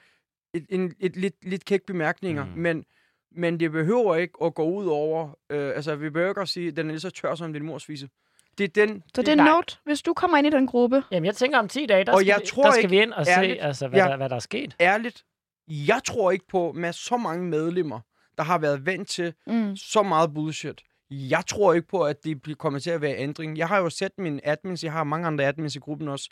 [0.54, 2.52] et, en, et lidt, lidt kæk bemærkninger, Mm.
[2.62, 2.86] men,
[3.32, 5.30] men det behøver ikke at gå ud over...
[5.50, 7.64] Øh, altså, vi behøver ikke at sige, at den er lige så tør som din
[7.66, 8.10] mors fise.
[8.58, 9.04] Det er den...
[9.16, 11.04] Så det er note, hvis du kommer ind i den gruppe.
[11.12, 12.90] Jamen, jeg tænker om 10 dage, der, Og skal, jeg vi, tror der skal ikke,
[12.96, 14.76] vi ind og ærligt, se, altså, hvad, jeg- der, hvad der er sket.
[14.80, 15.24] Ærligt,
[15.68, 18.00] jeg tror ikke på, med så mange medlemmer,
[18.38, 19.76] der har været vant til Mm.
[19.76, 20.82] så meget bullshit.
[21.12, 23.58] Jeg tror ikke på, at det bliver- kommer til at være ændring.
[23.58, 26.30] Jeg har jo sat mine admins, jeg har mange andre admins i gruppen også,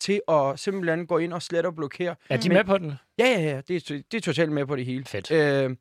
[0.00, 2.14] til at simpelthen gå ind og slette og blokere.
[2.30, 2.92] Er de Men- med på den?
[3.18, 5.04] Ja, ja, ja, det er, det er totalt med på det hele.
[5.04, 5.30] Fedt.
[5.30, 5.76] Øh,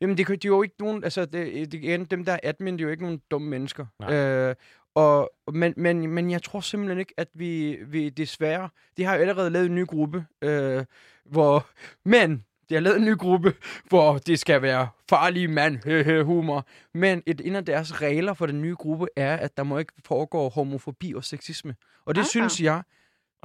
[0.00, 2.38] jamen, det, kan- de er jo ikke nogen, altså, det, det, igen, dem der er
[2.42, 3.86] admin, de er jo ikke nogen dumme mennesker.
[4.00, 4.14] Nej.
[4.14, 4.54] Øh,
[4.94, 9.20] og, men, men, men jeg tror simpelthen ikke, at vi, vi desværre, de har jo
[9.20, 10.84] allerede lavet en ny gruppe, øh,
[11.24, 11.66] hvor,
[12.04, 13.54] men, de har lavet en ny gruppe,
[13.88, 16.66] hvor det skal være farlige mand, humor.
[16.94, 19.92] Men et, en af deres regler for den nye gruppe er, at der må ikke
[20.04, 21.74] foregå homofobi og sexisme.
[22.04, 22.26] Og det Ah.
[22.26, 22.82] synes jeg,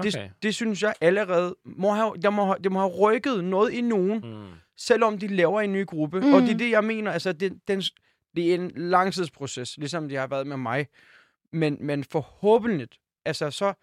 [0.04, 0.30] det, Okay.
[0.44, 3.82] det synes jeg allerede må have, der må, have- det må have rykket noget i
[3.82, 4.48] nogen, Mm.
[4.78, 6.20] selvom de laver en ny gruppe.
[6.20, 6.26] Mm.
[6.28, 6.34] Mm.
[6.34, 7.12] Og det er det, jeg mener.
[7.12, 7.82] Altså, det, den,
[8.36, 10.88] det er en langtidsproces, ligesom det har været med mig.
[11.54, 12.88] Men, men forhåbentlig,
[13.26, 13.74] altså så...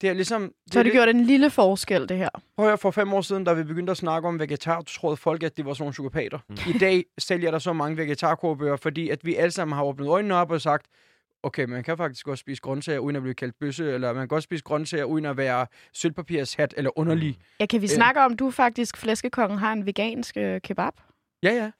[0.00, 0.52] Det er ligesom...
[0.72, 2.28] Så har det det, gjort en lille forskel, det her.
[2.56, 5.16] Prøv at høre, for fem år siden, da vi begyndte at snakke om vegetar, troede
[5.16, 6.38] folk, at det var sådan nogle psykopater.
[6.48, 6.56] Mm.
[6.74, 10.34] I dag sælger der så mange vegetarkorbøger, fordi at vi alle sammen har åbnet øjnene
[10.34, 10.86] op og sagt,
[11.42, 14.36] okay, man kan faktisk også spise grøntsager, uden at blive kaldt bøsse, eller man kan
[14.36, 17.28] også spise grøntsager, uden at være sølvpapirshat eller underlig.
[17.38, 17.44] Mm.
[17.60, 17.90] Ja, kan vi Øh.
[17.90, 20.92] snakke om, du faktisk, flæskekongen, har en vegansk øh, kebab?
[21.42, 21.70] Ja, ja.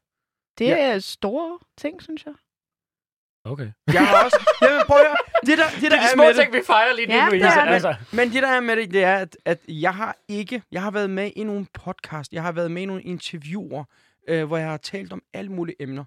[0.58, 0.94] Det Ja.
[0.94, 2.34] er store ting, synes jeg.
[3.50, 3.70] Okay.
[3.92, 4.46] Jeg har også...
[4.62, 5.16] Jamen, prøv at høre.
[5.46, 7.14] Det der, det der Det er de er små med ting, vi fejrer lige nu,
[7.14, 7.46] Ja, det Louise.
[7.60, 7.72] er det.
[7.72, 10.62] Altså, Men det der er med det, det er, at, at jeg har ikke...
[10.72, 13.84] Jeg har været med i nogle podcast, jeg har været med i nogle interviewer,
[14.28, 16.04] øh, hvor jeg har talt om alle mulige emner.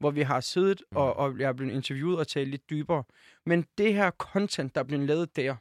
[0.00, 3.04] Hvor vi har siddet, og, og jeg er blevet interviewet og talt lidt dybere.
[3.46, 5.54] Men det her content, der er blevet lavet der,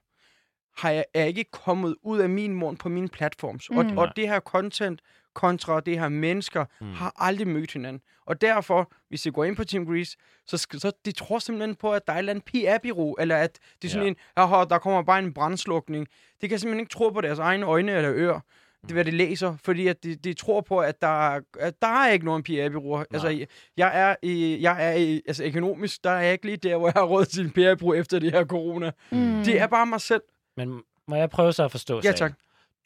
[0.82, 3.70] har jeg, er ikke kommet ud af min mund på mine platforms.
[3.70, 3.78] Mm.
[3.78, 3.98] Og, Mm.
[3.98, 5.02] og det her content
[5.34, 6.92] kontra det her mennesker, mm.
[6.94, 8.02] har aldrig mødt hinanden.
[8.26, 10.18] Og derfor, hvis jeg går ind på Team Grease,
[10.48, 13.60] så, så de tror simpelthen på, at der er et eller andet PR-bureau, eller at
[13.82, 14.10] det er sådan Ja.
[14.10, 16.08] en, "Haha, der kommer bare en brandslukning.
[16.42, 18.40] Det kan simpelthen ikke tro på deres egne øjne eller ører,
[18.82, 21.88] det hvad de læser, fordi at de, de tror på, at der, er- at der
[21.88, 23.04] er ikke nogen PR-bureau.
[23.12, 26.58] Altså, jeg- jeg er, i, jeg er i, altså økonomisk, der er jeg ikke lige
[26.58, 28.92] der, hvor jeg har råd til en PR-bureau efter det her corona.
[29.12, 29.44] Mm.
[29.46, 30.22] Det er bare mig selv.
[30.58, 32.18] men må jeg prøve så at forstå Ja, sagen?
[32.18, 32.34] tak.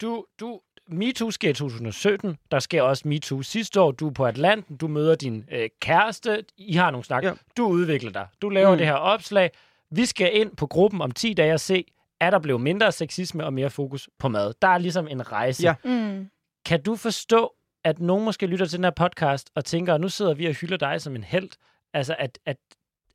[0.00, 2.36] Du, du, MeToo sker i 2017.
[2.50, 3.90] Der sker også MeToo sidste år.
[3.92, 4.76] Du er på Atlanten.
[4.76, 6.44] Du møder din øh, kæreste.
[6.56, 7.24] I har nogle snak.
[7.24, 7.32] Ja.
[7.56, 8.26] Du udvikler dig.
[8.42, 8.78] Du laver Mm.
[8.78, 9.50] det her opslag.
[9.90, 11.84] Vi skal ind på gruppen om 10 dage og se,
[12.20, 14.54] er der blevet mindre sexisme og mere fokus på mad.
[14.62, 15.62] Der er ligesom en rejse.
[15.62, 15.74] Ja.
[15.84, 16.28] Mm.
[16.64, 17.52] Kan du forstå,
[17.84, 20.52] at nogen måske lytter til den her podcast og tænker, at nu sidder vi og
[20.54, 21.50] hylder dig som en held?
[21.94, 22.56] Altså, at, at,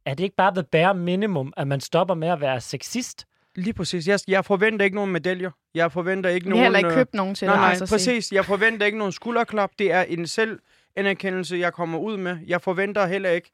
[0.05, 3.25] er det ikke bare the bare minimum, at man stopper med at være sexist?
[3.55, 4.07] Lige præcis.
[4.07, 5.51] Jeg, jeg forventer ikke nogen medaljer.
[5.73, 6.59] Jeg forventer ikke Vi nogen...
[6.59, 7.61] har heller ikke øh, købt nogen til Nej, dig.
[7.61, 8.31] nej, altså, præcis.
[8.31, 9.71] Jeg forventer ikke nogen skulderklap.
[9.79, 12.37] Det er en selvanerkendelse, jeg kommer ud med.
[12.47, 13.51] Jeg forventer heller ikke,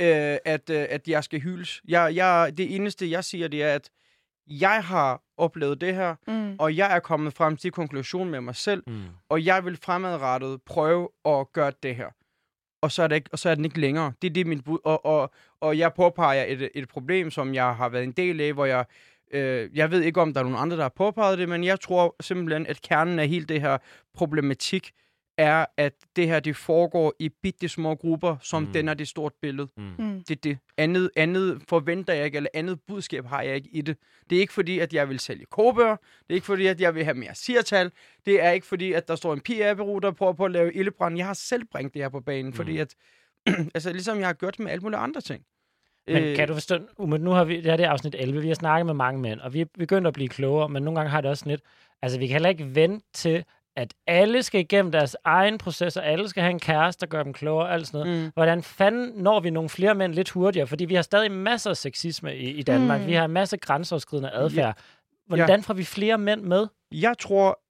[0.00, 1.80] øh, at, øh, at jeg skal hyldes.
[1.88, 3.90] Jeg, jeg, det eneste, jeg siger, det er, at
[4.46, 6.56] jeg har oplevet det her, Mm.
[6.58, 9.02] og jeg er kommet frem til konklusion med mig selv, Mm.
[9.28, 12.06] og jeg vil fremadrettet prøve at gøre det her.
[12.82, 14.12] Og så er, det ikke, og så er den ikke længere.
[14.22, 14.78] Det er det, mit bud.
[14.84, 15.30] Og, og,
[15.60, 18.84] og jeg påpeger et, et problem, som jeg har været en del af, hvor jeg...
[19.32, 21.80] Øh, jeg ved ikke, om der er nogen andre, der har påpeget det, men jeg
[21.80, 23.78] tror simpelthen, at kernen af hele det her
[24.14, 24.90] problematik
[25.38, 28.66] er, at det her det foregår i bitte små grupper, som Mm.
[28.68, 28.72] mm.
[28.72, 29.68] danner det stort billede.
[29.76, 29.96] Mm.
[30.28, 30.58] Det er det.
[30.76, 33.96] Andet, andet forventer jeg ikke, eller andet budskab har jeg ikke i det.
[34.30, 35.96] Det er ikke fordi, at jeg vil sælge kogebøger.
[35.96, 37.90] Det er ikke fordi, at jeg vil have mere sirtal.
[38.26, 41.16] Det er ikke fordi, at der står en PR-bureau, der prøver på at lave ildebrand.
[41.16, 42.78] Jeg har selv bringt det her på banen, fordi Mm.
[42.80, 42.94] at,
[43.74, 45.44] altså ligesom jeg har gjort med alle mulige andre ting.
[46.08, 48.40] Men Øh, kan du forstå, Umut, nu har vi, det her det er afsnit 11,
[48.42, 50.98] vi har snakket med mange mænd, og vi er begyndt at blive klogere, men nogle
[50.98, 51.60] gange har det også lidt,
[52.02, 53.44] altså vi kan heller ikke vente til,
[53.76, 57.22] at alle skal igennem deres egen proces, og alle skal have en kæreste, der gør
[57.22, 58.24] dem klogere, og alt sådan noget.
[58.24, 58.30] Mm.
[58.34, 60.66] Hvordan fanden når vi nogle flere mænd lidt hurtigere?
[60.66, 63.00] Fordi vi har stadig masser af sexisme i, i Danmark.
[63.00, 63.06] Mm.
[63.06, 64.78] Vi har masser af grænseoverskridende adfærd.
[65.26, 66.66] Hvordan får vi flere mænd med?
[66.92, 67.60] Jeg tror,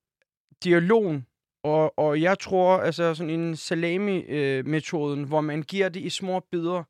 [0.65, 1.27] dialogen,
[1.65, 6.83] og, og jeg tror, altså sådan en salami-metoden, hvor man giver det i små bidder,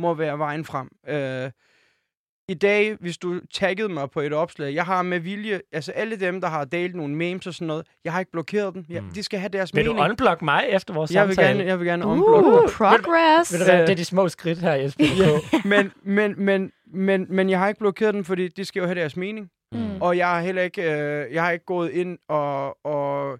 [0.00, 0.88] må være vejen frem.
[1.08, 1.50] Øh,
[2.48, 6.16] I dag, hvis du taggede mig på et opslag, jeg har med vilje, altså alle
[6.16, 8.84] dem, der har delt nogle memes og sådan noget, jeg har ikke blokeret dem.
[8.88, 9.10] Jeg, Mm.
[9.10, 10.10] de skal have deres Vil du mening.
[10.10, 11.58] unblock mig efter vores jeg vil samtale?
[11.58, 12.70] gerne, jeg vil gerne unblock Uh, dig.
[12.76, 13.52] progress.
[13.52, 13.86] Ved du hvad, Øh.
[13.86, 15.04] det er de små skridt her, Jesper.
[15.68, 19.00] Men, men, men, men, men jeg har ikke blokeret dem, fordi de skal jo have
[19.00, 19.48] deres mening.
[19.72, 20.00] Mm.
[20.02, 23.38] Og jeg har heller ikke, øh, jeg har ikke gået ind og, og...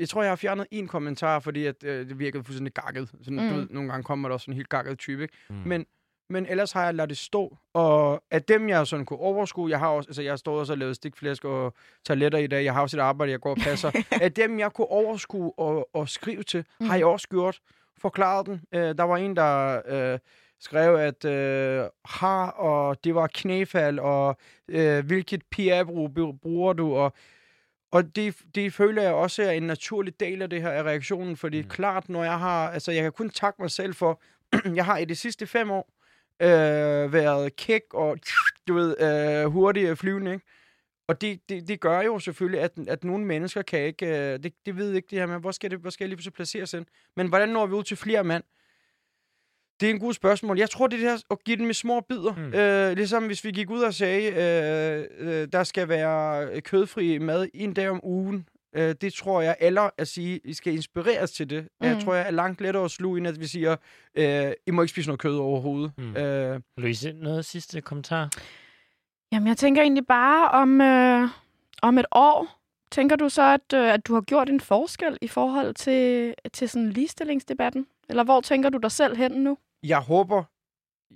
[0.00, 3.08] Jeg tror, jeg har fjernet en kommentar, fordi at, øh, det virkede fuldstændig gakket.
[3.22, 3.48] Sådan, mm.
[3.48, 5.22] Du ved, nogle gange kommer der også sådan en helt gakket type.
[5.22, 5.34] Ikke?
[5.50, 5.56] Mm.
[5.64, 5.86] Men,
[6.30, 7.56] men ellers har jeg ladet det stå.
[7.74, 10.72] Og af dem, jeg sådan kunne overskue, jeg har også, altså jeg har stået også
[10.72, 11.74] og lavet stikflæsk og
[12.06, 13.90] toiletter i dag, jeg har også et arbejde, jeg går og passer.
[14.22, 16.86] af dem, jeg kunne overskue og, og skrive til, mm.
[16.86, 17.60] har jeg også gjort.
[17.98, 18.62] Forklaret den.
[18.74, 19.82] Øh, der var en, der...
[19.88, 20.18] Øh,
[20.62, 24.36] skrev, at øh, har, og det var knæfald, og
[24.68, 26.10] øh, hvilket PR-brug
[26.42, 27.12] bruger du, og,
[27.90, 31.36] og det, det føler jeg også er en naturlig del af det her af reaktionen,
[31.36, 31.68] fordi mm.
[31.68, 34.22] klart, når jeg har, altså jeg kan kun takke mig selv for,
[34.74, 35.92] jeg har i de sidste fem år
[36.42, 38.18] øh, været kæk og,
[38.68, 40.46] du ved, øh, hurtig flyvende, ikke?
[41.08, 44.52] Og det, det, det gør jo selvfølgelig, at, at nogle mennesker kan ikke, øh, det,
[44.66, 46.74] det ved ikke det her med, hvor skal, det, hvor skal jeg lige pludselig placeres
[46.74, 46.86] ind?
[47.16, 48.44] Men hvordan når vi ud til flere mand?
[49.80, 50.58] Det er en god spørgsmål.
[50.58, 52.34] Jeg tror, det er det her at give dem i små bidder.
[52.34, 52.54] Mm.
[52.54, 57.48] Øh, ligesom hvis vi gik ud og sagde, øh, øh, der skal være kødfri mad
[57.54, 58.48] en dag om ugen.
[58.76, 61.68] Øh, det tror jeg, eller at sige, I skal inspireres til det.
[61.80, 61.86] Mm.
[61.86, 63.76] Jeg tror, jeg er langt lettere at sluge, end at vi siger,
[64.14, 65.92] øh, I må ikke spise noget kød overhovedet.
[65.98, 66.16] Mm.
[66.16, 68.30] Øh, Louise, noget sidste kommentar?
[69.32, 71.28] Jamen, jeg tænker egentlig bare om, øh,
[71.82, 72.60] om et år.
[72.90, 76.68] Tænker du så, at, øh, at du har gjort en forskel i forhold til, til
[76.68, 77.86] sådan ligestillingsdebatten?
[78.08, 79.58] Eller hvor tænker du dig selv hen nu?
[79.82, 80.44] Jeg håber,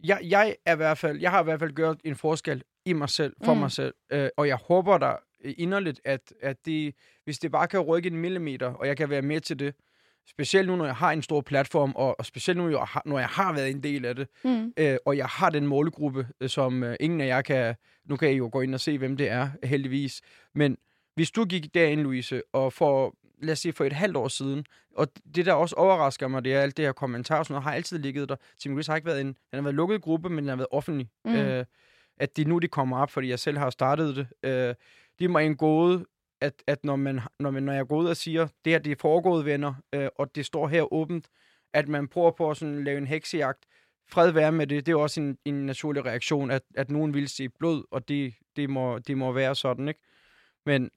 [0.04, 2.92] jeg, jeg er i hvert fald, jeg har i hvert fald gjort en forskel i
[2.92, 3.60] mig selv, for Mm.
[3.60, 3.94] mig selv.
[4.12, 5.14] Øh, og jeg håber da
[5.44, 9.22] inderligt, at, at det, hvis det bare kan rykke en millimeter, og jeg kan være
[9.22, 9.74] med til det,
[10.30, 13.18] specielt nu, når jeg har en stor platform, og, og specielt nu, jeg har, når
[13.18, 14.72] jeg har været en del af det, Mm.
[14.76, 17.74] øh, og jeg har den målgruppe, øh, som øh, ingen af jer kan...
[18.04, 20.20] Nu kan I jo gå ind og se, hvem det er, heldigvis.
[20.54, 20.78] Men
[21.14, 24.66] hvis du gik derind, Louise, og for lad os sige, for et halvt år siden.
[24.96, 27.64] Og det, der også overrasker mig, det er alt det her kommentar, og sådan noget,
[27.64, 28.36] har altid ligget der.
[28.58, 30.68] Team Grease har ikke været en, den har været lukket gruppe, men den har været
[30.70, 31.10] offentlig.
[31.24, 31.34] Mm.
[31.34, 31.64] Øh,
[32.16, 34.26] at det nu, de kommer op, fordi jeg selv har startet det.
[34.42, 34.74] Øh,
[35.18, 36.04] det er mig en gåde,
[36.40, 38.92] at, at når, man, når, man, når jeg går ud og siger, det her det
[38.92, 41.28] er foregået venner, øh, og det står her åbent,
[41.72, 43.66] at man prøver på at sådan, lave en heksejagt,
[44.08, 47.28] fred være med det, det er også en, en naturlig reaktion, at, at nogen vil
[47.28, 50.00] se blod, og det, det, må, det må være sådan, ikke?
[50.66, 50.90] Men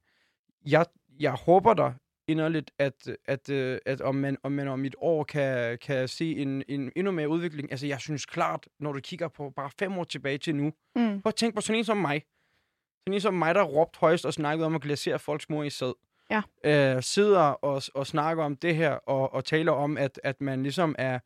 [0.66, 0.86] jeg,
[1.20, 1.94] jeg håber da
[2.28, 6.36] inderligt, at, at, øh, at om, man, om man om et år kan, kan se
[6.36, 7.72] en, en endnu mere udvikling.
[7.72, 11.22] Altså, jeg synes klart, når du kigger på bare fem år tilbage til nu, Mm.
[11.22, 12.24] prøv at tænke på sådan en som mig.
[13.06, 15.70] Sådan en som mig, der råbte højst og snakkede om at glasere folks mor i
[15.70, 15.94] sæd.
[16.32, 16.42] Ja.
[16.96, 20.64] Øh, sidder og, og snakker om det her, og, og taler om, at, at man
[20.64, 21.20] ligesom er,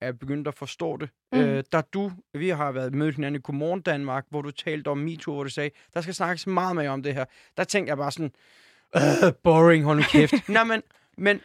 [0.00, 1.08] er begyndt at forstå det.
[1.32, 1.38] Mm.
[1.38, 4.98] Øh, da du, vi har været mødt hinanden i Godmorgen Danmark, hvor du talte om
[4.98, 7.24] MeToo, hvor du sagde, der skal snakkes meget mere om det her.
[7.56, 8.32] Der tænkte jeg bare sådan,
[8.96, 10.34] øh, boring, hold nu kæft.
[10.48, 10.82] Nej, men,
[11.18, 11.40] men,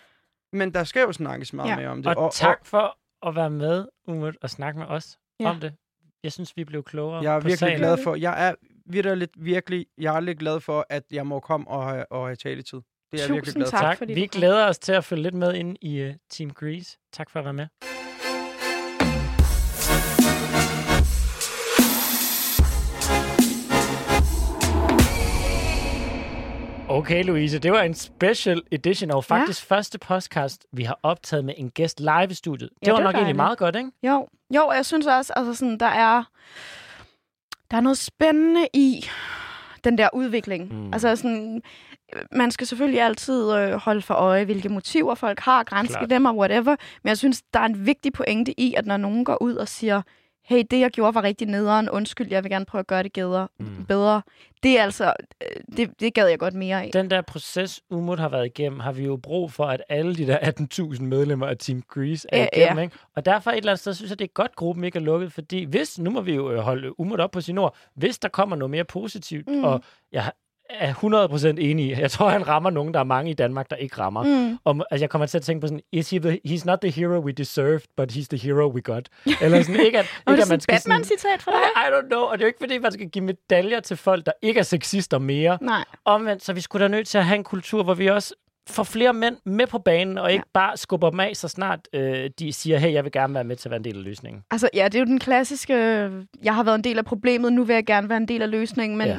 [0.54, 1.76] men der skal jo snakkes meget Ja.
[1.76, 2.16] mere om det.
[2.16, 5.50] Og, og tak for at være med, Umut, og snakke med os Ja.
[5.50, 5.74] om det.
[6.24, 7.78] Jeg synes, vi blev klogere Jeg er på virkelig sagen.
[7.78, 8.54] glad for, jeg er
[8.86, 12.36] virkelig, virkelig, jeg er lidt glad for, at jeg må komme og have, og have
[12.36, 12.78] taletid.
[13.12, 13.78] Det er jeg virkelig Tusind glad for.
[13.78, 13.98] tak, Tak.
[13.98, 16.98] fordi Vi glæder os til at følge lidt med ind i uh, Team Grease.
[17.14, 17.68] Tak for at være med.
[26.96, 29.76] Okay, Louise, det var en special edition, og faktisk ja.
[29.76, 32.70] første podcast, vi har optaget med en gæst live i studiet.
[32.80, 33.36] Det Ja, var det var nok egentlig dejligt.
[33.38, 33.92] meget godt, ikke?
[34.04, 36.24] Jo, jo, jeg synes også, altså sådan, der er,
[37.72, 39.06] der er noget spændende i
[39.84, 40.74] den der udvikling.
[40.74, 40.94] Mm.
[40.94, 41.62] Altså sådan,
[42.32, 46.10] man skal selvfølgelig altid øh, holde for øje, hvilke motiver folk har, grænske Klart.
[46.10, 46.76] dem og whatever.
[47.04, 49.68] Men jeg synes, der er en vigtig pointe i, at når nogen går ud og
[49.68, 50.02] siger,
[50.46, 53.14] hey, det jeg gjorde var rigtig nederen, undskyld, jeg vil gerne prøve at gøre det
[53.14, 53.86] bedre, Mm.
[53.88, 54.22] bedre.
[54.64, 56.90] Det er altså, øh, det, det gad jeg godt mere af.
[56.94, 60.28] Den der proces, Umut har været igennem, har vi jo brug for, at alle de
[60.28, 60.38] der
[60.94, 62.78] 18.000 medlemmer af Team Grease er Ja, igennem.
[62.78, 62.84] ja.
[62.84, 62.96] Ikke?
[63.16, 65.34] Og derfor et eller andet sted, synes jeg, det er godt, gruppen ikke er lukket,
[65.34, 68.56] fordi hvis, nu må vi jo holde Umut op på sin ord, hvis der kommer
[68.56, 69.64] noget mere positivt, mm.
[69.64, 69.82] og
[70.12, 70.32] jeg
[70.70, 73.76] er 100% enig, i- jeg tror, han rammer nogen, der er mange i Danmark, der
[73.76, 74.24] ikke rammer.
[74.24, 74.58] Mm.
[74.66, 76.92] Om, altså, jeg kommer til at tænke på sådan, Is he the, he's not the
[76.92, 79.10] hero we deserved, but he's the hero we got.
[79.42, 81.60] Eller sådan, ikke at, Og det ikke er at man skal Batman-citat fra dig?
[81.88, 84.26] I don't know, og det er jo ikke, fordi man skal give medaljer til folk,
[84.26, 85.58] der ikke er sexister mere.
[85.62, 85.84] Nej.
[86.06, 88.34] Omvendt, så vi skulle da nødt til at have en kultur, hvor vi også
[88.70, 90.60] får flere mænd med på banen, og ikke ja.
[90.60, 93.56] bare skubber dem af, så snart øh, de siger, hey, jeg vil gerne være med
[93.56, 94.44] til at være en del af løsningen.
[94.52, 95.74] Altså, ja, det er jo den klassiske,
[96.44, 98.52] jeg har været en del af problemet, nu vil jeg gerne være en del af
[98.52, 99.18] løsningen, men Ja.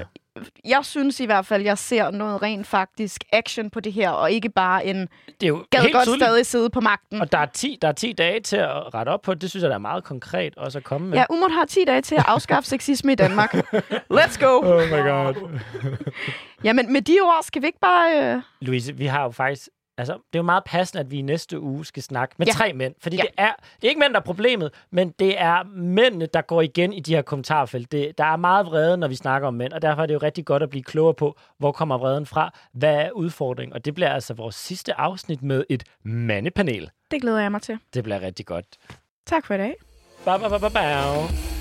[0.65, 4.31] Jeg synes i hvert fald, jeg ser noget rent faktisk action på det her, og
[4.33, 6.25] ikke bare en Det er jo gad helt godt tydeligt.
[6.25, 7.21] stadig sidde på magten.
[7.21, 9.43] Og der er, 10, der er 10 dage til at rette op på det.
[9.43, 11.19] Det synes jeg, der er meget konkret også at komme med.
[11.19, 13.55] Ja, Umut har 10 dage til at afskaffe sexisme i Danmark.
[14.19, 14.61] Let's go!
[14.63, 15.59] Oh my god.
[16.65, 18.35] Jamen, med de ord skal vi ikke bare...
[18.35, 18.43] Øh...
[18.61, 19.69] Louise, vi har jo faktisk...
[19.99, 22.53] Altså, det er jo meget passende, at vi i næste uge skal snakke med ja.
[22.53, 22.95] Tre mænd.
[23.01, 23.17] Fordi.
[23.17, 23.23] Ja.
[23.23, 26.63] det, er, det er ikke mænd, der er problemet, men det er mændene, der går
[26.63, 27.93] igen i de her kommentarfelt.
[27.93, 30.19] Det, der er meget vrede, når vi snakker om mænd, og derfor er det jo
[30.19, 32.55] rigtig godt at blive klogere på, hvor kommer vreden fra?
[32.73, 33.75] Hvad er udfordringen?
[33.75, 36.91] Og det bliver altså vores sidste afsnit med et mandepanel.
[37.11, 37.79] Det glæder jeg mig til.
[37.95, 38.67] Det bliver rigtig godt.
[39.27, 39.75] Tak for i dag.
[40.25, 41.56] Ba, ba, ba, ba, ba.